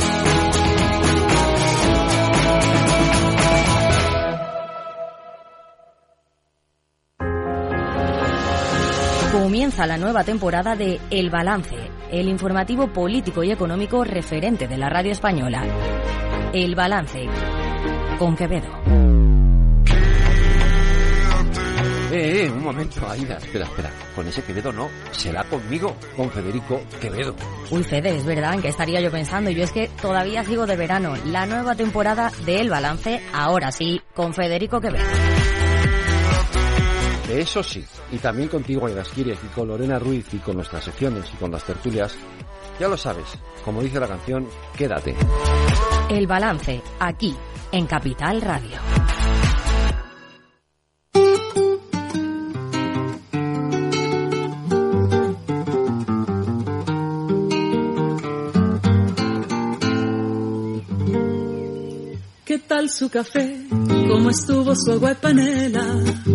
[9.36, 11.76] Comienza la nueva temporada de El Balance,
[12.10, 15.62] el informativo político y económico referente de la radio española.
[16.54, 17.28] El Balance,
[18.17, 18.69] con Quevedo.
[22.13, 23.91] Eh, eh, un momento, Aida, espera, espera.
[24.15, 27.36] Con ese Quevedo no, será conmigo, con Federico Quevedo.
[27.71, 29.52] Uy, Fede, es verdad, ¿en qué estaría yo pensando?
[29.52, 31.13] Yo es que todavía sigo de verano.
[31.26, 35.04] La nueva temporada de El Balance, ahora sí, con Federico Quevedo.
[37.36, 41.36] Eso sí, y también contigo, Aidasquires, y con Lorena Ruiz, y con nuestras secciones, y
[41.36, 42.15] con las tertulias,
[42.80, 43.26] ya lo sabes,
[43.65, 45.13] como dice la canción, quédate.
[46.10, 47.36] El balance, aquí,
[47.74, 48.78] en Capital Radio.
[62.45, 63.60] ¿Qué tal su café?
[64.08, 66.35] ¿Cómo estuvo su agua y panela?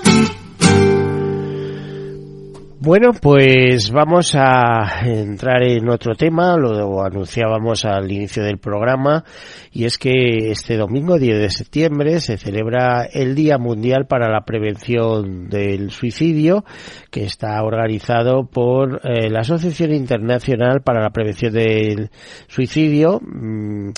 [2.83, 9.23] Bueno, pues vamos a entrar en otro tema, lo anunciábamos al inicio del programa,
[9.71, 14.45] y es que este domingo 10 de septiembre se celebra el Día Mundial para la
[14.45, 16.65] Prevención del Suicidio,
[17.11, 22.09] que está organizado por eh, la Asociación Internacional para la Prevención del
[22.47, 23.19] Suicidio.
[23.21, 23.91] Mm,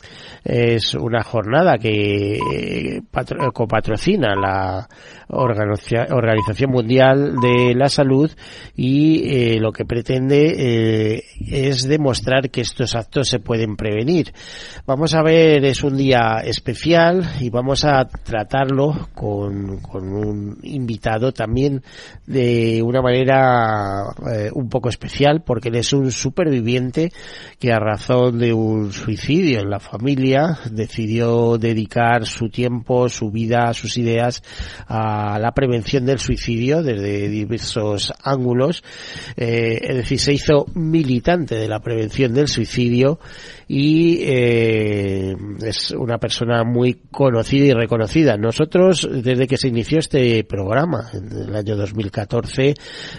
[0.44, 3.02] es una jornada que eh,
[3.54, 4.90] copatrocina la
[5.34, 8.32] Organización Mundial de la Salud
[8.76, 14.34] y eh, lo que pretende eh, es demostrar que estos actos se pueden prevenir.
[14.86, 21.32] Vamos a ver, es un día especial y vamos a tratarlo con, con un invitado
[21.32, 21.82] también
[22.26, 27.12] de una manera eh, un poco especial porque él es un superviviente
[27.60, 33.74] que a razón de un suicidio en la familia decidió dedicar su tiempo, su vida,
[33.74, 34.44] sus ideas
[34.88, 38.84] a la prevención del suicidio desde diversos ángulos
[39.36, 43.20] eh, es decir, se hizo militante de la prevención del suicidio
[43.68, 48.38] y eh, es una persona muy conocida y reconocida.
[48.38, 52.76] Nosotros, desde que se inició este programa, en el año 2014,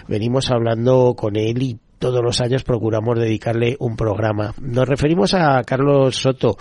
[0.07, 4.53] venimos hablando con él y todos los años procuramos dedicarle un programa.
[4.61, 6.57] Nos referimos a Carlos Soto.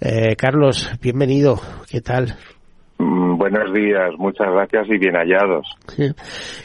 [0.00, 1.60] Eh, Carlos, bienvenido.
[1.88, 2.36] ¿Qué tal?
[2.98, 5.66] Mm, buenos días, muchas gracias y bien hallados.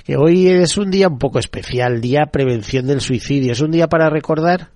[0.06, 3.52] Que hoy es un día un poco especial, día prevención del suicidio.
[3.52, 4.70] ¿Es un día para recordar?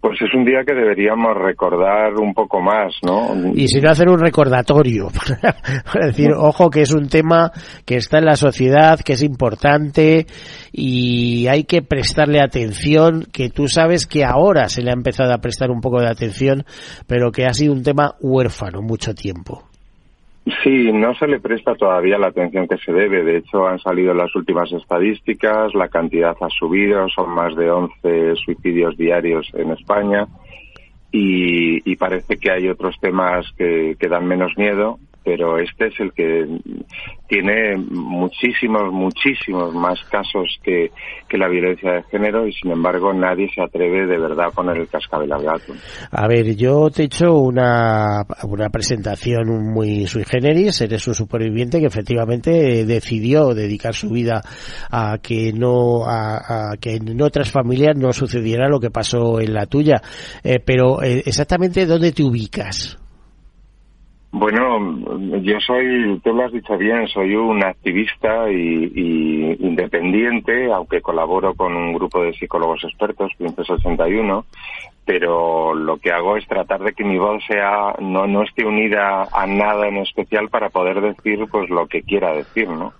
[0.00, 3.52] Pues es un día que deberíamos recordar un poco más, ¿no?
[3.54, 5.06] Y si no hacer un recordatorio,
[5.92, 7.52] para decir, ojo que es un tema
[7.86, 10.26] que está en la sociedad, que es importante
[10.72, 15.38] y hay que prestarle atención, que tú sabes que ahora se le ha empezado a
[15.38, 16.64] prestar un poco de atención,
[17.06, 19.68] pero que ha sido un tema huérfano mucho tiempo.
[20.64, 23.22] Sí, no se le presta todavía la atención que se debe.
[23.22, 28.34] De hecho, han salido las últimas estadísticas, la cantidad ha subido, son más de 11
[28.36, 30.26] suicidios diarios en España.
[31.12, 36.00] Y, y parece que hay otros temas que, que dan menos miedo pero este es
[36.00, 36.46] el que
[37.28, 40.90] tiene muchísimos, muchísimos más casos que,
[41.28, 44.76] que, la violencia de género y sin embargo nadie se atreve de verdad a poner
[44.76, 45.72] el cascabel al gato.
[46.10, 51.80] A ver, yo te he hecho una, una presentación muy sui generis, eres un superviviente
[51.80, 54.42] que efectivamente decidió dedicar su vida
[54.90, 59.66] a que no, a, que en otras familias no sucediera lo que pasó en la
[59.66, 60.02] tuya,
[60.44, 63.01] eh, pero eh, exactamente dónde te ubicas.
[64.34, 64.80] Bueno,
[65.42, 71.76] yo soy, tú lo has dicho bien, soy un activista y, independiente, aunque colaboro con
[71.76, 74.46] un grupo de psicólogos expertos, Princesa 81,
[75.04, 79.28] pero lo que hago es tratar de que mi voz sea, no, no esté unida
[79.30, 82.94] a nada en especial para poder decir pues lo que quiera decir, ¿no?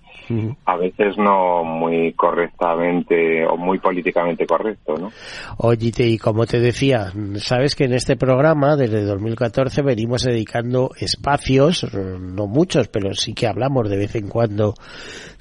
[0.65, 5.11] A veces no muy correctamente o muy políticamente correcto, ¿no?
[5.57, 11.85] Oye, y como te decía, sabes que en este programa desde 2014 venimos dedicando espacios,
[11.93, 14.73] no muchos, pero sí que hablamos de vez en cuando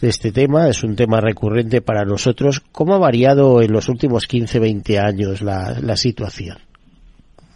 [0.01, 2.61] de este tema, es un tema recurrente para nosotros.
[2.73, 6.71] ¿Cómo ha variado en los últimos 15, 20 años la, la situación?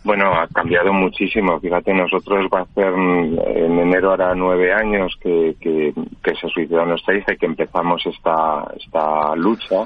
[0.07, 1.59] Bueno, ha cambiado muchísimo.
[1.59, 5.92] Fíjate, nosotros va a ser en enero hará nueve años que, que,
[6.33, 9.83] se suicidó nuestra hija y que empezamos esta, esta lucha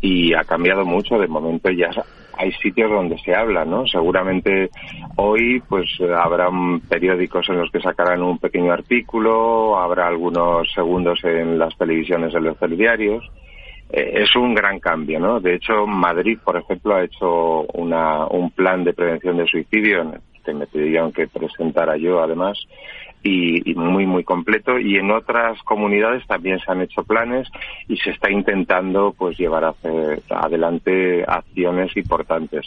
[0.00, 1.18] y ha cambiado mucho.
[1.18, 1.90] De momento ya
[2.38, 3.88] hay sitios donde se habla, ¿no?
[3.88, 4.70] Seguramente
[5.16, 6.48] hoy pues habrá
[6.88, 12.44] periódicos en los que sacarán un pequeño artículo, habrá algunos segundos en las televisiones, en
[12.44, 13.28] los telediarios
[13.92, 15.40] es un gran cambio, ¿no?
[15.40, 20.54] De hecho, Madrid, por ejemplo, ha hecho una, un plan de prevención de suicidio que
[20.54, 22.58] me pidieron que presentara yo, además,
[23.22, 24.78] y, muy, muy completo.
[24.78, 27.48] Y en otras comunidades también se han hecho planes
[27.88, 32.66] y se está intentando, pues, llevar hacer, adelante acciones importantes.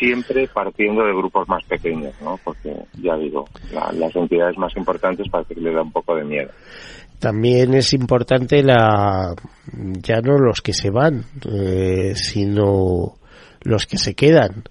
[0.00, 2.40] Siempre partiendo de grupos más pequeños, ¿no?
[2.42, 3.44] Porque, ya digo,
[3.92, 6.50] las entidades más importantes parece que les da un poco de miedo
[7.20, 9.34] también es importante la
[9.72, 13.14] ya no los que se van eh, sino
[13.62, 14.64] los que se quedan.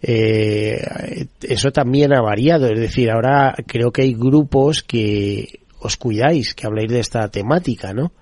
[0.00, 0.78] Eh,
[1.42, 6.68] eso también ha variado es decir ahora creo que hay grupos que os cuidáis que
[6.68, 8.12] habláis de esta temática no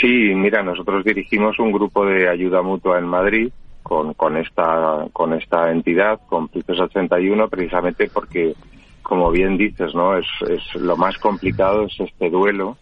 [0.00, 3.50] Sí, mira, nosotros dirigimos un grupo de ayuda mutua en Madrid
[3.82, 8.54] con, con esta con esta entidad, con Princesa 81, precisamente porque,
[9.02, 12.76] como bien dices, no es, es lo más complicado es este duelo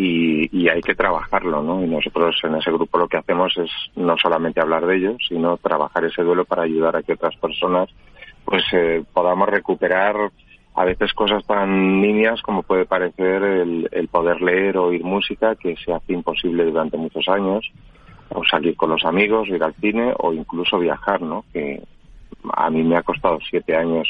[0.00, 1.82] y, y, hay que trabajarlo, ¿no?
[1.82, 5.56] Y nosotros en ese grupo lo que hacemos es no solamente hablar de ello, sino
[5.56, 7.88] trabajar ese duelo para ayudar a que otras personas,
[8.44, 10.14] pues, eh, podamos recuperar
[10.76, 15.56] a veces cosas tan niñas como puede parecer el, el poder leer o oír música,
[15.56, 17.68] que se hace imposible durante muchos años,
[18.28, 21.44] o salir con los amigos, ir al cine o incluso viajar, ¿no?
[21.52, 21.82] Que
[22.54, 24.08] a mí me ha costado siete años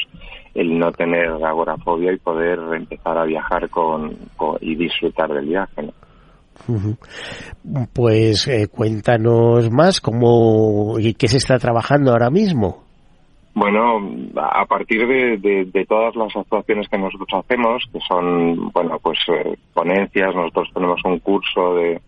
[0.53, 4.17] el no tener agorafobia y poder empezar a viajar con,
[4.61, 5.93] y disfrutar del viaje, ¿no?
[7.93, 12.83] Pues eh, cuéntanos más cómo y qué se está trabajando ahora mismo.
[13.53, 13.99] Bueno,
[14.35, 19.57] a partir de, de, todas las actuaciones que nosotros hacemos, que son, bueno, pues eh,
[19.73, 21.99] ponencias, nosotros tenemos un curso de,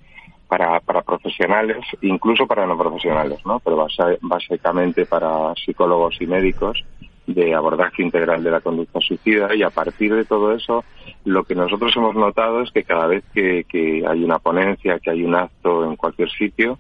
[0.52, 3.62] para, para profesionales, incluso para no profesionales, ¿no?
[3.62, 3.88] Pero
[4.20, 6.84] básicamente para psicólogos y médicos
[7.26, 10.84] de abordaje integral de la conducta suicida y a partir de todo eso
[11.24, 15.12] lo que nosotros hemos notado es que cada vez que, que hay una ponencia, que
[15.12, 16.80] hay un acto en cualquier sitio,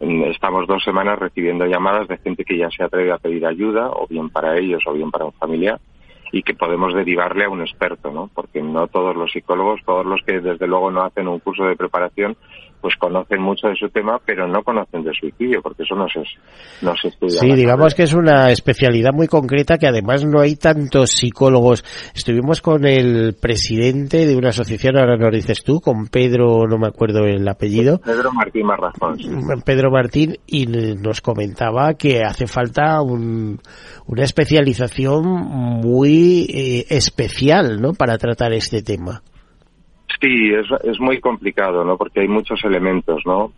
[0.00, 4.06] estamos dos semanas recibiendo llamadas de gente que ya se atreve a pedir ayuda, o
[4.06, 5.80] bien para ellos o bien para un familiar,
[6.30, 8.30] y que podemos derivarle a un experto, ¿no?
[8.32, 11.74] Porque no todos los psicólogos, todos los que desde luego no hacen un curso de
[11.74, 12.36] preparación,
[12.80, 16.20] pues conocen mucho de su tema, pero no conocen de suicidio, porque eso no se,
[16.82, 17.40] no se estudia.
[17.40, 21.84] Sí, digamos que es una especialidad muy concreta que además no hay tantos psicólogos.
[22.14, 26.88] Estuvimos con el presidente de una asociación, ahora nos dices tú, con Pedro, no me
[26.88, 27.98] acuerdo el apellido.
[27.98, 29.18] Pedro Martín Marrazón.
[29.64, 33.60] Pedro Martín, y nos comentaba que hace falta un,
[34.06, 39.22] una especialización muy eh, especial, ¿no?, para tratar este tema.
[40.20, 41.96] Sí, es, es muy complicado, ¿no?
[41.96, 43.52] Porque hay muchos elementos, ¿no?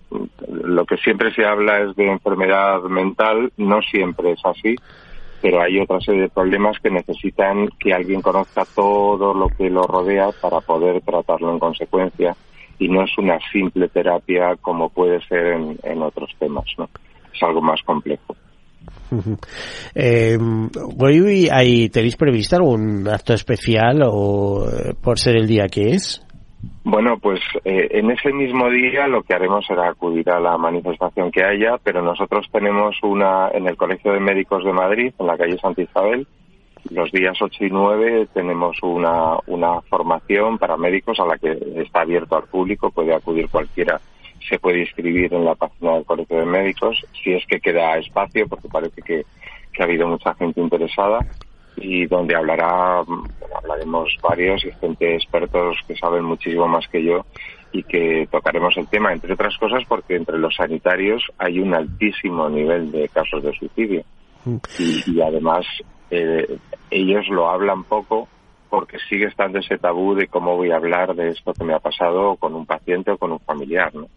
[0.49, 4.75] Lo que siempre se habla es de enfermedad mental, no siempre es así,
[5.41, 9.83] pero hay otra serie de problemas que necesitan que alguien conozca todo lo que lo
[9.83, 12.37] rodea para poder tratarlo en consecuencia
[12.79, 16.89] y no es una simple terapia como puede ser en, en otros temas, ¿no?
[17.33, 18.37] Es algo más complejo.
[19.95, 20.39] eh,
[20.99, 26.23] hoy hay, ¿Tenéis previsto algún acto especial o eh, por ser el día que es?
[26.83, 31.31] Bueno, pues eh, en ese mismo día lo que haremos será acudir a la manifestación
[31.31, 35.37] que haya, pero nosotros tenemos una en el Colegio de Médicos de Madrid, en la
[35.37, 36.27] calle Santa Isabel,
[36.89, 42.01] los días 8 y 9 tenemos una, una formación para médicos a la que está
[42.01, 44.01] abierto al público, puede acudir cualquiera,
[44.49, 48.49] se puede inscribir en la página del Colegio de Médicos, si es que queda espacio,
[48.49, 49.27] porque parece que,
[49.73, 51.19] que ha habido mucha gente interesada
[51.77, 53.03] y donde hablará,
[53.57, 57.25] hablaremos varios y gente expertos que saben muchísimo más que yo
[57.73, 62.49] y que tocaremos el tema, entre otras cosas porque entre los sanitarios hay un altísimo
[62.49, 64.05] nivel de casos de suicidio
[64.45, 64.57] mm.
[65.07, 65.67] y, además
[66.11, 66.59] eh,
[66.91, 68.29] ellos lo hablan poco
[68.69, 71.81] porque sigue estando ese tabú de cómo voy a hablar de esto que me ha
[71.81, 74.09] pasado con un paciente o con un familiar, ¿no?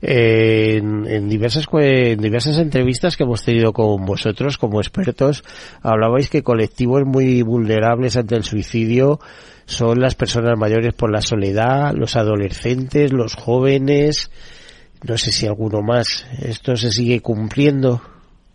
[0.00, 5.44] En, diversas en diversas entrevistas que hemos tenido con vosotros como expertos
[5.82, 9.20] hablabais que colectivos muy vulnerables ante el suicidio
[9.64, 14.30] son las personas mayores por la soledad, los adolescentes, los jóvenes,
[15.06, 16.26] no sé si alguno más.
[16.42, 18.00] ¿Esto se sigue cumpliendo?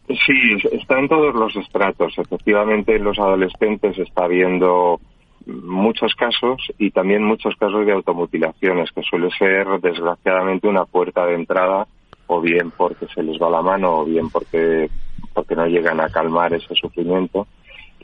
[0.08, 0.34] Sí,
[0.72, 2.14] está en todos los estratos.
[2.18, 5.00] Efectivamente, en los adolescentes está habiendo
[5.46, 11.36] muchos casos y también muchos casos de automutilaciones, que suele ser desgraciadamente una puerta de
[11.36, 11.88] entrada,
[12.28, 14.90] o bien porque se les va la mano, o bien porque,
[15.34, 17.48] porque no llegan a calmar ese sufrimiento.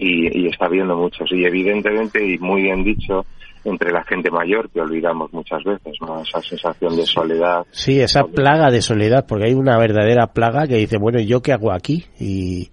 [0.02, 1.30] Y, y está habiendo muchos.
[1.34, 3.26] Y evidentemente, y muy bien dicho,
[3.64, 6.22] entre la gente mayor que olvidamos muchas veces, ¿no?
[6.22, 7.66] Esa sensación de soledad.
[7.72, 11.54] Sí, esa plaga de soledad, porque hay una verdadera plaga que dice, bueno, ¿yo qué
[11.54, 12.06] hago aquí?
[12.20, 12.70] Y,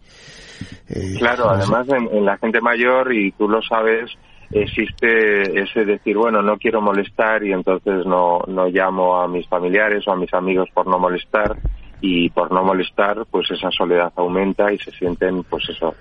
[0.89, 4.11] eh, claro, además en, la gente mayor, y tú lo sabes,
[4.51, 10.07] existe ese decir, bueno, no quiero molestar y entonces no, no llamo a mis familiares
[10.07, 11.57] o a mis amigos por no molestar
[12.01, 15.95] y por no molestar pues esa soledad aumenta y se sienten pues eso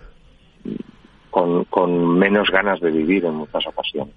[1.29, 4.15] con, con menos ganas de vivir en muchas ocasiones.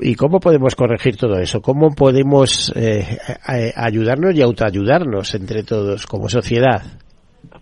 [0.00, 1.60] ¿Y cómo podemos corregir todo eso?
[1.60, 3.18] ¿Cómo podemos eh,
[3.76, 6.82] ayudarnos y autoayudarnos entre todos como sociedad?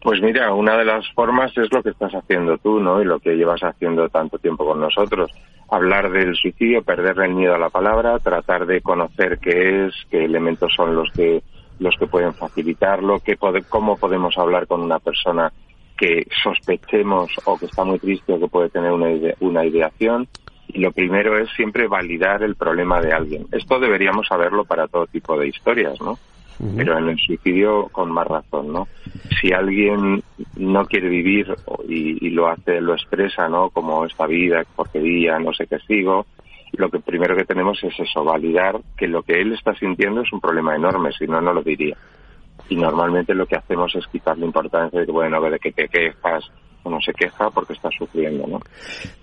[0.00, 3.02] Pues mira, una de las formas es lo que estás haciendo tú, ¿no?
[3.02, 5.30] Y lo que llevas haciendo tanto tiempo con nosotros.
[5.70, 10.24] Hablar del suicidio, perderle el miedo a la palabra, tratar de conocer qué es, qué
[10.24, 11.42] elementos son los que
[11.80, 15.52] los que pueden facilitarlo, qué cómo podemos hablar con una persona
[15.96, 19.08] que sospechemos o que está muy triste o que puede tener una,
[19.40, 20.28] una ideación
[20.68, 23.46] Y lo primero es siempre validar el problema de alguien.
[23.52, 26.18] Esto deberíamos saberlo para todo tipo de historias, ¿no?
[26.76, 28.88] Pero en el suicidio con más razón, ¿no?
[29.40, 30.22] Si alguien
[30.56, 31.54] no quiere vivir
[31.88, 33.70] y, y lo hace, lo expresa, ¿no?
[33.70, 36.26] Como esta vida, porquería, no sé qué sigo,
[36.72, 40.32] lo que primero que tenemos es eso, validar que lo que él está sintiendo es
[40.32, 41.96] un problema enorme, si no, no lo diría.
[42.68, 46.50] Y normalmente lo que hacemos es quitarle importancia de que, bueno, de que te quejas,
[46.88, 48.60] no se queja porque está sufriendo, ¿no?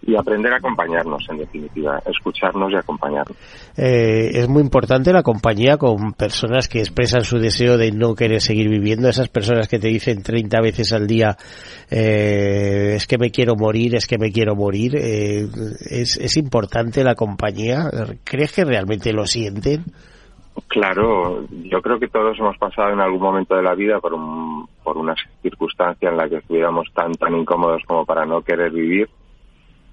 [0.05, 3.37] Y aprender a acompañarnos, en definitiva, escucharnos y acompañarnos.
[3.77, 8.41] Eh, es muy importante la compañía con personas que expresan su deseo de no querer
[8.41, 11.37] seguir viviendo, esas personas que te dicen 30 veces al día,
[11.89, 15.47] eh, es que me quiero morir, es que me quiero morir, eh,
[15.89, 17.89] es, es importante la compañía,
[18.23, 19.85] ¿crees que realmente lo sienten?
[20.67, 24.67] Claro, yo creo que todos hemos pasado en algún momento de la vida por, un,
[24.83, 29.09] por una circunstancia en la que estuviéramos tan, tan incómodos como para no querer vivir,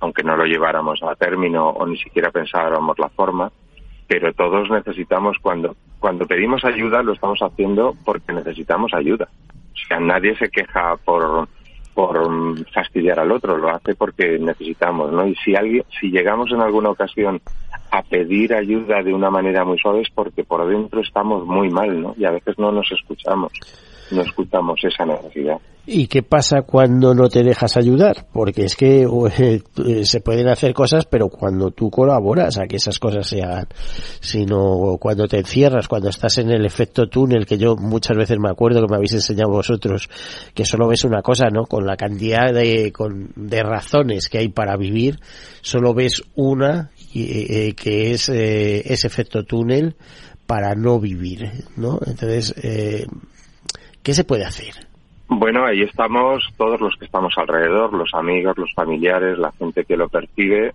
[0.00, 3.50] aunque no lo lleváramos a término o ni siquiera pensáramos la forma,
[4.06, 9.28] pero todos necesitamos, cuando, cuando pedimos ayuda, lo estamos haciendo porque necesitamos ayuda.
[9.72, 11.48] O sea, nadie se queja por,
[11.95, 12.18] por
[12.72, 15.26] fastidiar al otro, lo hace porque necesitamos, ¿no?
[15.26, 17.40] Y si alguien, si llegamos en alguna ocasión
[17.90, 22.01] a pedir ayuda de una manera muy suave es porque por dentro estamos muy mal,
[22.01, 22.14] ¿no?
[22.16, 23.53] Y a veces no nos escuchamos,
[24.11, 25.59] no escuchamos esa necesidad.
[25.84, 28.28] ¿Y qué pasa cuando no te dejas ayudar?
[28.32, 29.03] Porque es que
[29.38, 33.66] eh, se pueden hacer cosas, pero cuando tú colaboras a que esas cosas se hagan,
[34.20, 38.48] sino cuando te encierras, cuando estás en el efecto túnel, que yo muchas veces me
[38.48, 40.09] acuerdo que me habéis enseñado vosotros,
[40.55, 41.64] que solo ves una cosa, ¿no?
[41.64, 42.92] Con la cantidad de,
[43.34, 45.18] de razones que hay para vivir,
[45.62, 49.96] solo ves una, eh, que es eh, ese efecto túnel
[50.46, 51.98] para no vivir, ¿no?
[52.05, 53.07] Entonces, eh,
[54.03, 54.86] ¿qué se puede hacer?
[55.28, 59.96] Bueno, ahí estamos todos los que estamos alrededor, los amigos, los familiares, la gente que
[59.96, 60.74] lo percibe,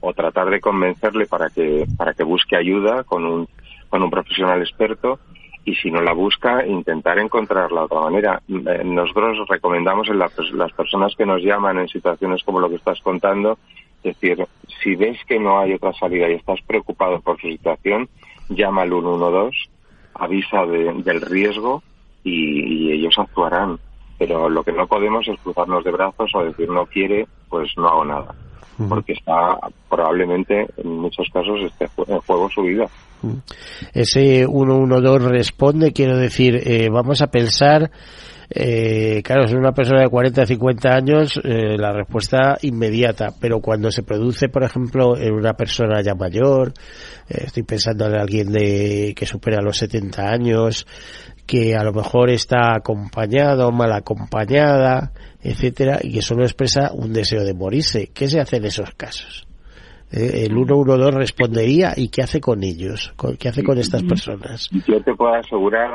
[0.00, 3.48] o tratar de convencerle para que para que busque ayuda con un
[3.88, 5.18] con un profesional experto
[5.64, 8.42] y si no la busca intentar encontrar la otra manera.
[8.48, 13.00] Eh, nosotros recomendamos en las personas que nos llaman en situaciones como lo que estás
[13.00, 13.58] contando,
[14.02, 14.46] es decir,
[14.82, 18.08] si ves que no hay otra salida y estás preocupado por su situación,
[18.50, 19.56] llama al 112,
[20.14, 21.82] avisa del riesgo
[22.24, 23.78] y ellos actuarán
[24.18, 27.88] pero lo que no podemos es cruzarnos de brazos o decir no quiere, pues no
[27.88, 28.34] hago nada.
[28.88, 29.56] Porque está
[29.88, 32.86] probablemente en muchos casos esté en juego su vida.
[33.92, 37.90] Ese 112 responde, quiero decir, eh, vamos a pensar
[38.50, 43.90] eh, claro, es una persona de 40, 50 años, eh, la respuesta inmediata, pero cuando
[43.90, 46.72] se produce, por ejemplo, en una persona ya mayor,
[47.28, 50.86] eh, estoy pensando en alguien de, que supera los 70 años,
[51.46, 57.44] que a lo mejor está acompañado, mal acompañada, etcétera, y que solo expresa un deseo
[57.44, 58.10] de morirse.
[58.14, 59.46] ¿Qué se hace en esos casos?
[60.10, 64.68] Eh, el 112 respondería y qué hace con ellos, qué hace con estas personas.
[64.86, 65.90] Yo te puedo asegurar,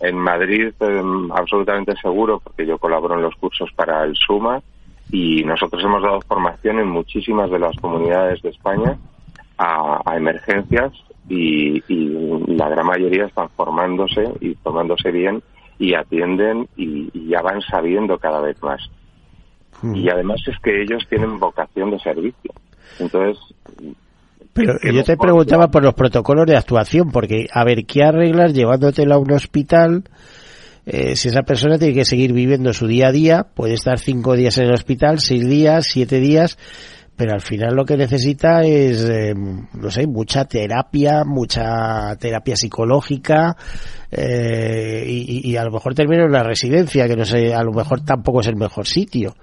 [0.00, 4.62] en Madrid em, absolutamente seguro, porque yo colaboro en los cursos para el SUMA
[5.10, 8.96] y nosotros hemos dado formación en muchísimas de las comunidades de España
[9.58, 10.92] a, emergencias
[11.28, 11.82] y,
[12.46, 15.42] la gran mayoría están formándose y tomándose bien
[15.78, 18.80] y atienden y, ya van sabiendo cada vez más.
[19.82, 19.94] Hmm.
[19.96, 22.52] Y además es que ellos tienen vocación de servicio.
[23.00, 23.38] Entonces,
[24.54, 29.16] pero yo te preguntaba por los protocolos de actuación, porque, a ver, ¿qué arreglas llevándotela
[29.16, 30.04] a un hospital?
[30.86, 34.36] Eh, si esa persona tiene que seguir viviendo su día a día, puede estar cinco
[34.36, 36.56] días en el hospital, seis días, siete días,
[37.16, 43.54] pero al final lo que necesita es, eh, no sé, mucha terapia, mucha terapia psicológica,
[44.10, 48.04] eh, y, a lo mejor termina en una residencia, que no sé, a lo mejor
[48.04, 49.34] tampoco es el mejor sitio.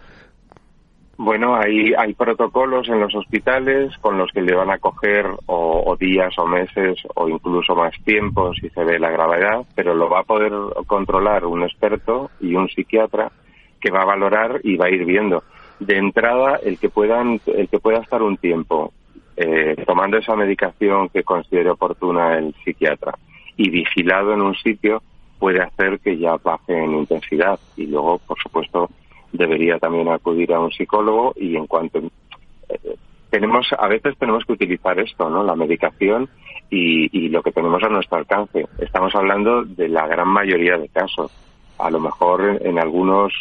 [1.17, 5.95] Bueno, hay, hay protocolos en los hospitales con los que le van a coger o,
[5.99, 10.21] días o meses o incluso más tiempo si se ve la gravedad, pero lo va
[10.21, 10.51] a poder
[10.87, 13.31] controlar un experto y un psiquiatra
[13.79, 15.43] que va a valorar y va a ir viendo.
[15.81, 18.93] De entrada, el que puedan, el que pueda estar un tiempo
[19.35, 23.17] eh, tomando esa medicación que considere oportuna el psiquiatra
[23.57, 25.01] y vigilado en un sitio
[25.39, 27.59] puede hacer que ya baje en intensidad.
[27.75, 28.91] Y luego, por supuesto,
[29.33, 32.95] debería también acudir a un psicólogo y en cuanto eh,
[33.31, 36.29] tenemos a veces tenemos que utilizar esto no la medicación
[36.69, 38.67] y, lo que tenemos a nuestro alcance.
[38.77, 41.31] Estamos hablando de la gran mayoría de casos.
[41.79, 43.33] A lo mejor en, algunos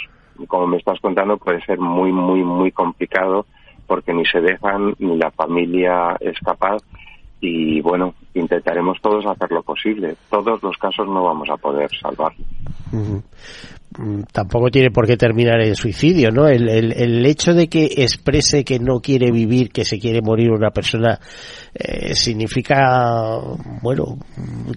[0.47, 3.47] como me estás contando puede ser muy muy muy complicado
[3.87, 6.83] porque ni se dejan ni la familia es capaz
[7.41, 10.15] y bueno, intentaremos todos hacer lo posible.
[10.29, 12.33] Todos los casos no vamos a poder salvar.
[13.99, 16.49] Mm, tampoco tiene por qué terminar en suicidio, ¿no?
[16.49, 20.71] El, el, hecho de que exprese que no quiere vivir, que se quiere morir una
[20.71, 21.21] persona,
[21.75, 23.39] eh, significa,
[23.83, 24.19] bueno,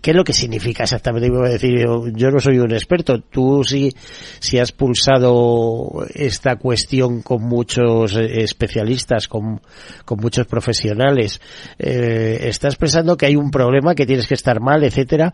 [0.01, 1.29] ¿qué es lo que significa exactamente?
[1.29, 3.91] Voy a decir, yo, no soy un experto, tú sí,
[4.39, 9.61] si has pulsado esta cuestión con muchos especialistas, con,
[10.05, 11.41] con muchos profesionales,
[11.79, 15.33] eh, estás pensando que hay un problema, que tienes que estar mal, etcétera,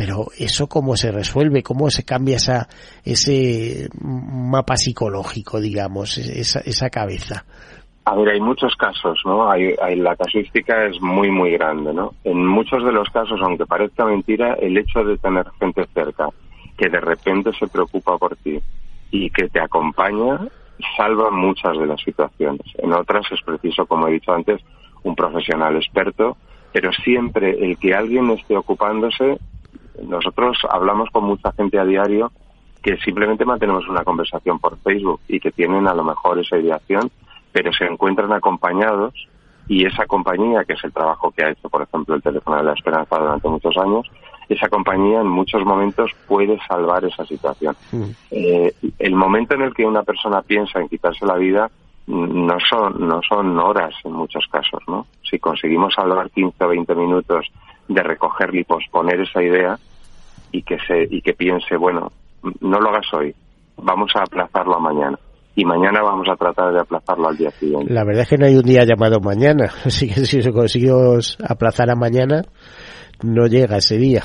[0.00, 2.66] pero eso cómo se resuelve, cómo se cambia esa,
[3.04, 7.44] ese mapa psicológico, digamos, esa, esa cabeza.
[8.06, 9.50] A ver, hay muchos casos, ¿no?
[9.50, 12.14] Hay, la casuística es muy, muy grande, ¿no?
[12.24, 16.30] En muchos de los casos, aunque parezca mentira, el hecho de tener gente cerca
[16.78, 18.58] que de repente se preocupa por ti
[19.10, 20.40] y que te acompaña
[20.96, 22.66] salva muchas de las situaciones.
[22.78, 24.62] En otras es preciso, como he dicho antes,
[25.02, 26.38] un profesional experto,
[26.72, 29.38] pero siempre el que alguien esté ocupándose
[30.06, 32.32] nosotros hablamos con mucha gente a diario
[32.82, 37.10] que simplemente mantenemos una conversación por Facebook y que tienen a lo mejor esa ideación,
[37.52, 39.12] pero se encuentran acompañados
[39.68, 42.64] y esa compañía, que es el trabajo que ha hecho, por ejemplo, el teléfono de
[42.64, 44.10] la esperanza durante muchos años,
[44.48, 47.76] esa compañía en muchos momentos puede salvar esa situación.
[47.92, 48.02] Mm.
[48.32, 51.70] Eh, el momento en el que una persona piensa en quitarse la vida
[52.08, 55.06] no son, no son horas en muchos casos, ¿no?
[55.22, 57.46] Si conseguimos salvar 15 o 20 minutos
[57.86, 59.78] de recogerle y posponer esa idea,
[60.52, 62.10] y que se y que piense bueno
[62.60, 63.34] no lo hagas hoy
[63.76, 65.18] vamos a aplazarlo a mañana
[65.54, 68.46] y mañana vamos a tratar de aplazarlo al día siguiente la verdad es que no
[68.46, 69.66] hay un día llamado mañana.
[69.84, 72.42] Así que si se consiguió aplazar a mañana
[73.22, 74.22] no llega ese día.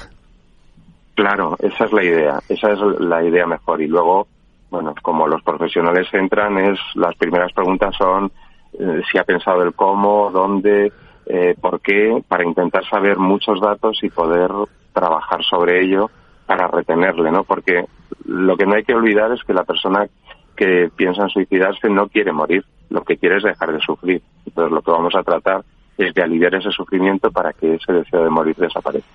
[1.15, 3.81] Claro esa es la idea esa es la idea mejor.
[3.81, 4.27] Y luego
[4.69, 8.31] bueno como los profesionales entran es las primeras preguntas son
[8.77, 10.91] eh, si ha pensado el cómo dónde
[11.25, 14.51] eh, por qué para intentar saber muchos datos y poder
[14.95, 16.09] trabajar sobre ello
[16.45, 17.43] para retenerle, ¿no?
[17.43, 17.85] Porque
[18.25, 20.07] lo que no hay que olvidar es que la persona
[20.55, 24.21] que piensa en suicidarse no quiere morir, lo que quiere es dejar de sufrir.
[24.45, 25.63] Entonces lo que vamos a tratar
[25.97, 29.09] es de aliviar ese sufrimiento para que ese deseo de morir desaparezca.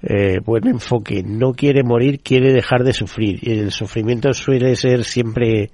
[0.00, 1.24] Eh, buen enfoque.
[1.24, 3.40] No quiere morir, quiere dejar de sufrir.
[3.42, 5.70] Y el sufrimiento suele ser siempre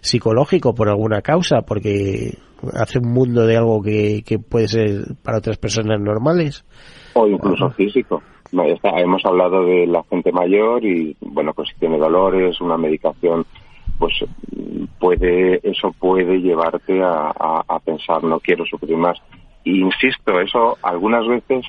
[0.00, 2.38] psicológico por alguna causa, porque
[2.74, 6.64] hace un mundo de algo que, que puede ser para otras personas normales.
[7.14, 8.22] O incluso físico
[8.52, 13.46] hemos hablado de la gente mayor y, bueno, pues si tiene dolores, una medicación,
[13.98, 14.14] pues
[14.98, 19.18] puede, eso puede llevarte a, pensar, no quiero sufrir más.
[19.64, 21.64] insisto, eso algunas veces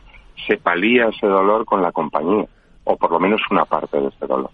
[0.47, 2.45] se palía ese dolor con la compañía,
[2.83, 4.51] o por lo menos una parte de ese dolor.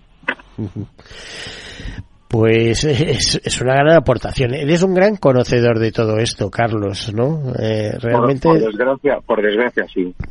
[2.36, 4.54] Pues es, una gran aportación.
[4.54, 7.54] Eres un gran conocedor de todo esto, Carlos, ¿no?
[7.58, 8.50] Eh, realmente.
[8.50, 10.14] Por, desgracia, por desgracia, sí.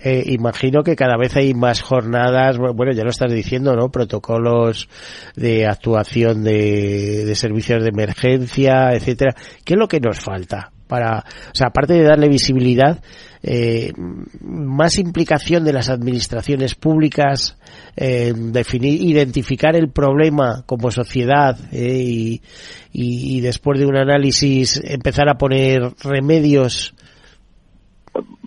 [0.00, 3.88] Eh, imagino que cada vez hay más jornadas, bueno, ya lo estás diciendo, ¿no?
[3.88, 4.88] Protocolos
[5.34, 9.34] de actuación de, de servicios de emergencia, etcétera.
[9.64, 10.70] ¿Qué es lo que nos falta?
[10.88, 13.00] Para, o sea, aparte de darle visibilidad,
[13.42, 13.92] eh,
[14.40, 17.56] más implicación de las administraciones públicas,
[17.96, 22.40] eh, definir, identificar el problema como sociedad eh, y,
[22.92, 26.94] y, después de un análisis empezar a poner remedios.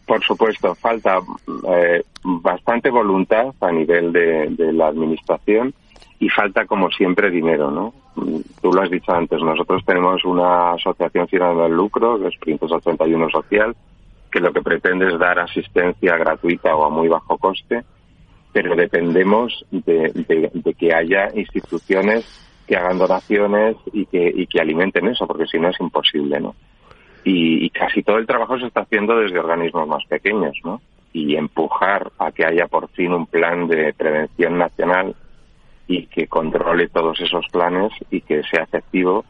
[0.06, 5.74] Por supuesto, falta eh, bastante voluntad a nivel de, de la administración
[6.20, 7.94] y falta como siempre dinero, ¿no?
[8.14, 12.38] Tú lo has dicho antes, nosotros tenemos una asociación sin ánimo de lucro, que es
[12.38, 13.76] Princesa 81 Social,
[14.32, 17.84] que lo que pretende es dar asistencia gratuita o a muy bajo coste,
[18.54, 22.26] pero dependemos de, que haya instituciones
[22.68, 26.56] que hagan donaciones y que, y que alimenten eso, porque si no es imposible, ¿no?
[27.24, 30.82] Y, y, casi todo el trabajo se está haciendo desde organismos más pequeños, ¿no?
[31.14, 35.16] Y empujar a que haya por fin un plan de prevención nacional
[35.92, 39.26] y que controle todos esos planes y que sea efectivo,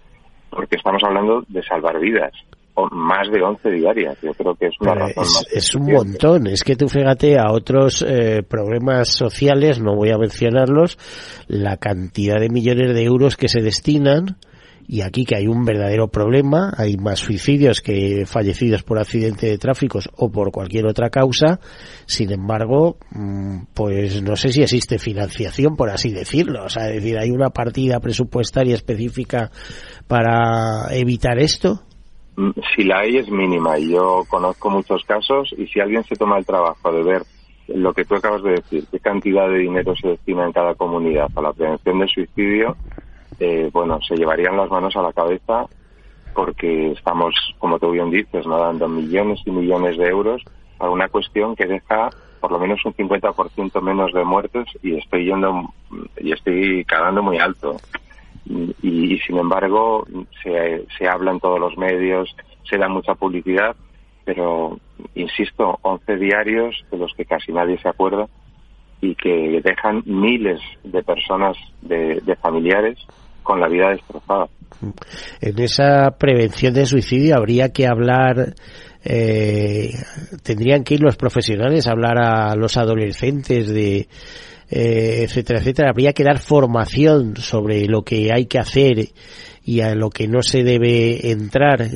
[0.51, 2.32] porque estamos hablando de salvar vidas,
[2.76, 4.18] o más de 11 diarias.
[4.22, 6.45] Yo creo que es una razón es, un montón.
[6.45, 10.99] Es que tú fíjate a otros eh, problemas sociales, no voy a mencionarlos,
[11.47, 14.38] la cantidad de millones de euros que se destinan
[14.92, 19.58] y aquí que hay un verdadero problema, hay más suicidios que fallecidos por accidente de
[19.58, 21.62] tráficos o por cualquier otra causa,
[22.06, 26.96] sin embargo, mm, pues no sé si existe financiación, por así decirlo, o sea, es
[26.96, 29.50] decir, hay una partida presupuestaria específica
[30.10, 31.84] para evitar esto.
[32.36, 36.18] Mm, si la hay es mínima y yo conozco muchos casos y si alguien se
[36.18, 37.22] toma el trabajo de ver
[37.70, 41.30] lo que tú acabas de decir, qué cantidad de dinero se destina en cada comunidad
[41.34, 42.76] para la prevención del suicidio,
[43.42, 45.66] eh, bueno, se llevarían las manos a la cabeza
[46.36, 48.60] porque estamos, como tú bien dices, ¿no?
[48.60, 50.44] dando millones y millones de euros
[50.78, 55.26] a una cuestión que deja por lo menos un 50% menos de muertes y estoy
[55.26, 55.74] yendo
[56.18, 57.78] y estoy cagando muy alto.
[58.46, 60.06] Y, sin embargo
[60.44, 62.36] se, se habla en todos los medios,
[62.70, 63.76] se da mucha publicidad,
[64.24, 64.78] pero
[65.16, 68.28] insisto, 11 diarios de los que casi nadie se acuerda
[69.02, 73.00] y que dejan miles de personas, de, de familiares,
[73.44, 74.48] con la vida destrozada.
[75.42, 78.56] En esa prevención de suicidio habría que hablar
[79.04, 79.94] eh,
[80.44, 84.08] tendrían que ir los profesionales a hablar a los adolescentes de
[84.70, 85.89] eh, etcétera, etcétera.
[85.89, 89.10] Habría que dar formación sobre lo que hay que hacer
[89.64, 91.89] y a lo que no se debe entrar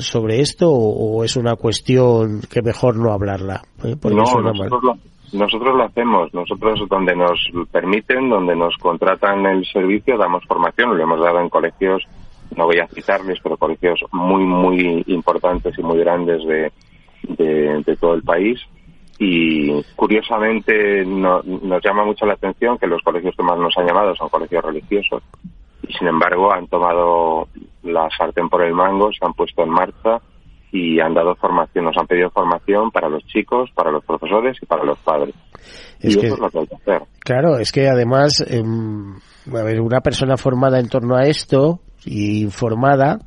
[0.00, 3.62] sobre esto o, es una cuestión que mejor no hablarla.
[3.84, 3.96] ¿Eh?
[4.02, 4.98] no, nosotros lo,
[5.32, 6.32] nosotros lo hacemos.
[6.34, 7.38] Nosotros donde nos
[7.70, 10.96] permiten, donde nos contratan el servicio, damos formación.
[10.96, 12.06] Lo hemos dado en colegios
[12.54, 16.72] no voy a citarles, pero colegios muy, muy importantes y muy grandes de,
[17.84, 18.60] de, todo el país.
[19.18, 24.14] Y curiosamente nos llama mucho la atención que los colegios que más nos han llamado
[24.14, 25.22] son colegios religiosos.
[25.88, 27.48] Y sin embargo han tomado
[27.82, 30.20] la sartén por el mango, se han puesto en marcha
[30.72, 34.66] y han dado formación, nos han pedido formación para los chicos, para los profesores y
[34.66, 35.34] para los padres.
[36.06, 37.02] Y eso es lo que hay que hacer.
[37.20, 43.18] Claro, es que además, eh, a ver, una persona formada en torno a esto, informada,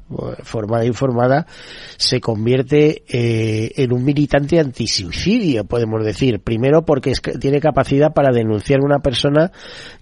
[0.44, 1.46] formada informada,
[1.98, 6.40] se convierte eh, en un militante antisuicidio, podemos decir.
[6.40, 9.52] Primero porque tiene capacidad para denunciar a una persona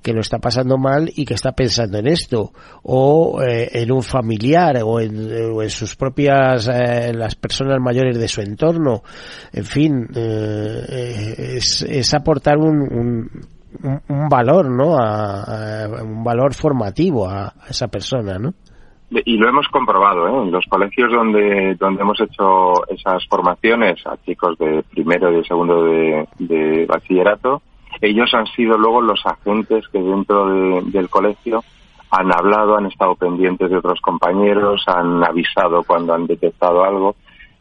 [0.02, 2.54] que lo está pasando mal y que está pensando en esto,
[2.84, 8.42] o eh, en un familiar, o en, sus propias, eh, las personas mayores de su
[8.42, 9.04] entorno.
[9.52, 13.30] En fin, es, es, aportar un un,
[14.30, 14.98] valor, ¿no?
[14.98, 18.54] A, un valor formativo a, esa persona, ¿no?
[19.10, 20.44] Y lo hemos comprobado, ¿eh?
[20.44, 25.44] En los colegios donde, donde hemos hecho esas formaciones a chicos de primero y de
[25.46, 27.62] segundo de, bachillerato,
[28.02, 31.64] ellos han sido luego los agentes que dentro del colegio
[32.12, 37.16] han hablado, han estado pendientes de otros compañeros, han avisado cuando han detectado algo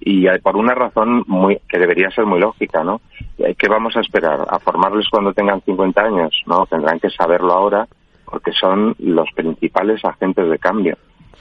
[0.09, 3.01] y por una razón muy, que debería ser muy lógica, ¿no?
[3.37, 4.47] ¿Qué vamos a esperar?
[4.49, 6.43] ¿A formarles cuando tengan 50 años?
[6.47, 7.89] No, tendrán que saberlo ahora
[8.31, 10.97] porque son los principales agentes de cambio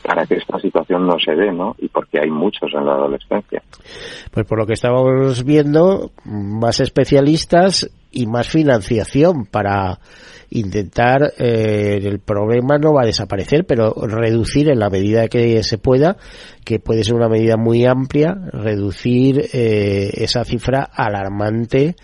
[0.06, 1.76] para que esta situación no se dé, ¿no?
[1.80, 3.64] Y porque hay muchos en la adolescencia.
[4.32, 10.00] Pues por lo que estábamos viendo, más especialistas y más financiación para
[10.52, 15.78] intentar eh, el problema no va a desaparecer, pero reducir en la medida que se
[15.80, 16.18] pueda,
[16.64, 21.96] que puede ser una medida muy amplia, reducir eh, esa cifra alarmante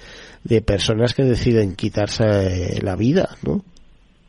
[0.43, 3.61] de personas que deciden quitarse la vida, ¿no?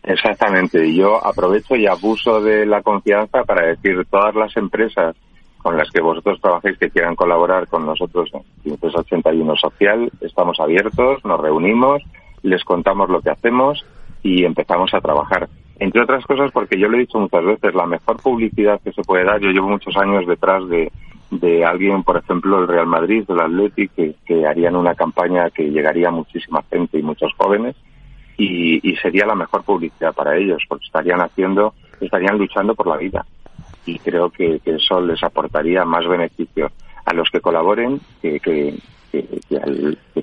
[0.03, 0.85] Exactamente.
[0.85, 5.17] Y yo aprovecho y abuso de la confianza para decir todas las empresas
[5.59, 8.31] con las que vosotros trabajéis que quieran colaborar con nosotros
[8.65, 12.03] en 81 Social, estamos abiertos, nos reunimos,
[12.43, 13.87] les contamos lo que hacemos
[14.25, 15.49] y empezamos a trabajar.
[15.79, 19.03] Entre otras cosas porque yo lo he dicho muchas veces, la mejor publicidad que se
[19.03, 20.91] puede dar, yo llevo muchos años detrás de,
[21.31, 25.71] de alguien, por ejemplo, el Real Madrid, el Athletic, que, que harían una campaña que
[25.71, 27.77] llegaría a muchísima gente y muchos jóvenes
[28.37, 33.25] y, sería la mejor publicidad para ellos, porque estarían haciendo, estarían luchando por la vida.
[33.87, 36.71] Y creo que, eso les aportaría más beneficio
[37.05, 38.75] a los que colaboren que, que,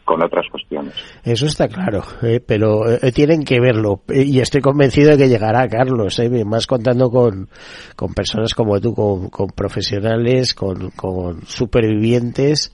[0.04, 0.94] con otras cuestiones.
[1.24, 5.68] Eso está claro, eh, pero eh, tienen que verlo y estoy convencido de que llegará,
[5.68, 7.50] Carlos, eh, más contando con,
[7.96, 12.74] con personas como tú, con, con profesionales, con, con supervivientes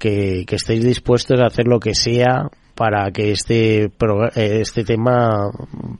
[0.00, 3.90] que, que estéis dispuestos a hacer lo que sea para que este,
[4.34, 5.50] este tema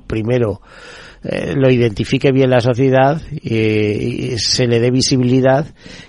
[0.07, 0.61] primero
[1.25, 5.67] eh, lo identifique bien la sociedad, y se le dé visibilidad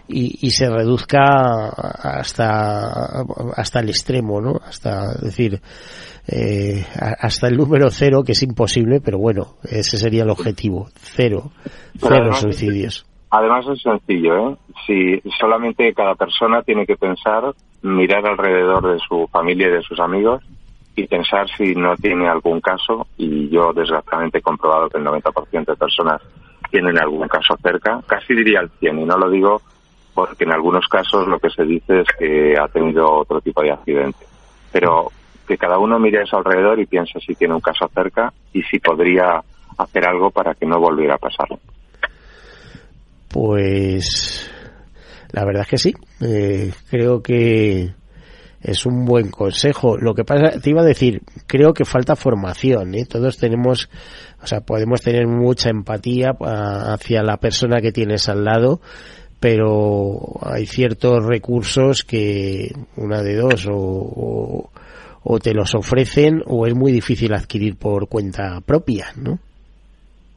[0.08, 3.22] y, se reduzca hasta,
[3.56, 4.54] hasta el extremo, ¿no?
[4.66, 5.62] Hasta, decir,
[6.28, 10.88] eh, hasta el número cero, que es imposible, pero bueno, ese sería el objetivo.
[10.96, 11.52] Cero.
[12.00, 13.06] Cero suicidios.
[13.30, 14.58] Además es sencillo, ¿eh?
[14.88, 17.54] Si solamente cada persona tiene que pensar,
[17.84, 20.42] mirar alrededor de su familia y de sus amigos
[20.96, 25.66] y pensar si no tiene algún caso, y yo desgraciadamente he comprobado que el 90%
[25.66, 26.22] de personas
[26.70, 29.62] tienen algún caso cerca, casi diría el 100, y no lo digo
[30.14, 33.72] porque en algunos casos lo que se dice es que ha tenido otro tipo de
[33.72, 34.26] accidente.
[34.72, 35.12] Pero
[35.48, 38.62] que cada uno mire a su alrededor y piense si tiene un caso cerca y
[38.64, 39.42] si podría
[39.78, 41.48] hacer algo para que no volviera a pasar.
[43.30, 44.52] Pues
[45.34, 45.94] la verdad es que sí.
[46.22, 47.92] Eh, creo que
[48.62, 49.98] es un buen consejo.
[49.98, 53.06] Lo que pasa, te iba a decir, creo que falta formación, ¿eh?
[53.06, 53.90] Todos tenemos,
[54.42, 58.80] o sea, podemos tener mucha empatía ah, hacia la persona que tienes al lado,
[59.40, 64.70] pero hay ciertos recursos que una de dos o,
[65.24, 69.40] o te los ofrecen o es muy difícil adquirir por cuenta propia, ¿no?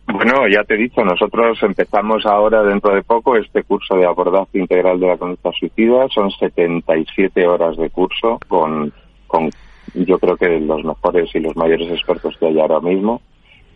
[0.08, 4.58] Bueno, ya te he dicho, nosotros empezamos ahora dentro de poco este curso de abordaje
[4.58, 6.06] integral de la conducta suicida.
[6.08, 8.92] Son 77 horas de curso con,
[9.26, 9.50] con
[9.94, 13.20] yo creo que los mejores y los mayores expertos que hay ahora mismo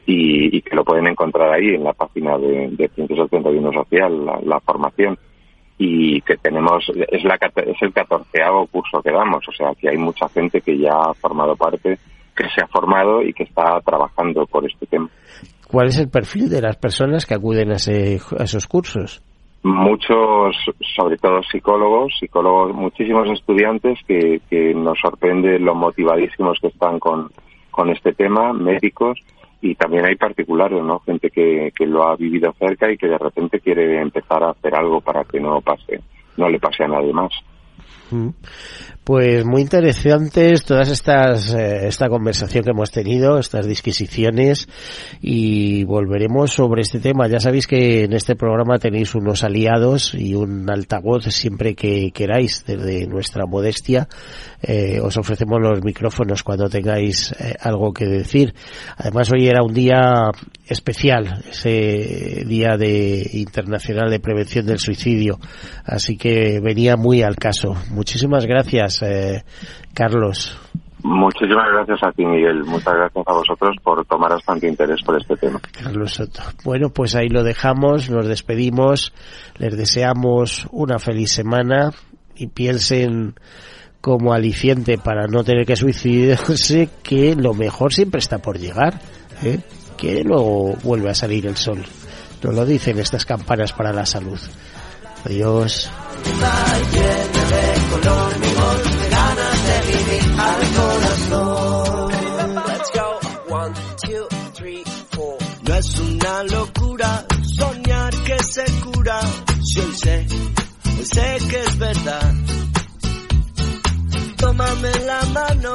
[0.07, 4.61] y, que lo pueden encontrar ahí en la página de, de 171 Social, la, la
[4.61, 5.19] formación
[5.79, 9.97] y que tenemos es la es el catorceavo curso que damos o sea que hay
[9.97, 11.99] mucha gente que ya ha formado parte
[12.37, 15.09] que se ha formado y que está trabajando por este tema
[15.71, 19.23] cuál es el perfil de las personas que acuden a, esos cursos
[19.63, 20.57] muchos
[20.97, 27.31] sobre todo psicólogos psicólogos muchísimos estudiantes que, que nos sorprende lo motivadísimos que están con
[27.71, 29.19] con este tema médicos
[29.63, 31.01] y también hay particulares, ¿no?
[31.01, 34.75] Gente que, que lo ha vivido cerca y que de repente quiere empezar a hacer
[34.75, 36.01] algo para que no pase,
[36.37, 37.33] no le pase a nadie más.
[39.11, 44.69] Pues muy interesantes todas estas eh, esta conversación que hemos tenido, estas disquisiciones
[45.21, 47.27] y volveremos sobre este tema.
[47.27, 52.63] Ya sabéis que en este programa tenéis unos aliados y un altavoz siempre que queráis
[52.65, 54.07] desde nuestra modestia.
[54.63, 58.55] Eh, os ofrecemos los micrófonos cuando tengáis eh, algo que decir.
[58.97, 60.31] Además hoy era un día
[60.69, 65.41] especial, ese día de internacional de prevención del suicidio,
[65.85, 67.75] así que venía muy al caso.
[67.91, 69.45] Muchísimas gracias eh,
[69.95, 70.59] Carlos.
[71.03, 72.65] Muchísimas gracias a ti, Miguel.
[72.65, 75.61] Muchas gracias a vosotros por tomar bastante interés por este tema.
[75.83, 76.43] Carlos Soto.
[76.65, 79.15] Bueno, pues ahí lo dejamos, nos despedimos,
[79.59, 81.93] les deseamos una feliz semana
[82.37, 83.35] y piensen
[84.01, 89.01] como aliciente para no tener que suicidarse que lo mejor siempre está por llegar,
[89.43, 89.61] ¿eh?
[89.97, 91.83] que luego vuelve a salir el sol.
[92.43, 94.39] Nos lo dicen estas campanas para la salud.
[95.25, 95.91] Adiós.
[105.63, 109.21] No es una locura soñar que se cura.
[109.63, 110.27] Si hoy sé,
[110.99, 112.35] hoy sé que es verdad.
[114.37, 115.73] Tómame la mano,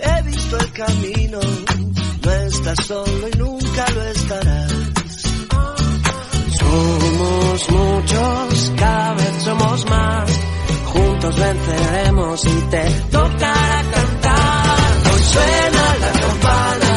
[0.00, 1.40] he visto el camino.
[2.22, 4.72] No estás solo y nunca lo estarás.
[6.58, 10.47] Somos muchos, cada vez somos más.
[11.20, 15.12] Juntos venceremos y te tocará cantar.
[15.12, 16.87] Hoy suena la campana,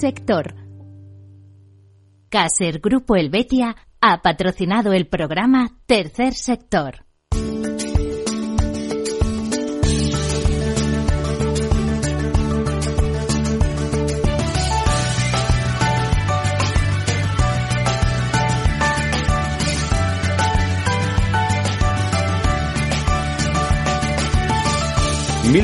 [0.00, 0.54] sector.
[2.30, 7.09] Caser Grupo Helvetia ha patrocinado el programa Tercer Sector.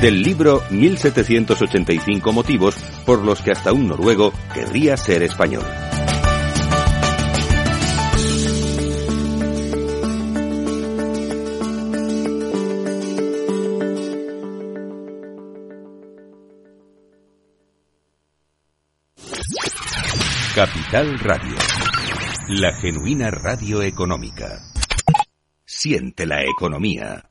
[0.00, 2.74] Del libro 1785 motivos
[3.04, 5.62] por los que hasta un noruego querría ser español.
[20.54, 21.56] Capital Radio.
[22.48, 24.62] La genuina radio económica.
[25.66, 27.29] Siente la economía.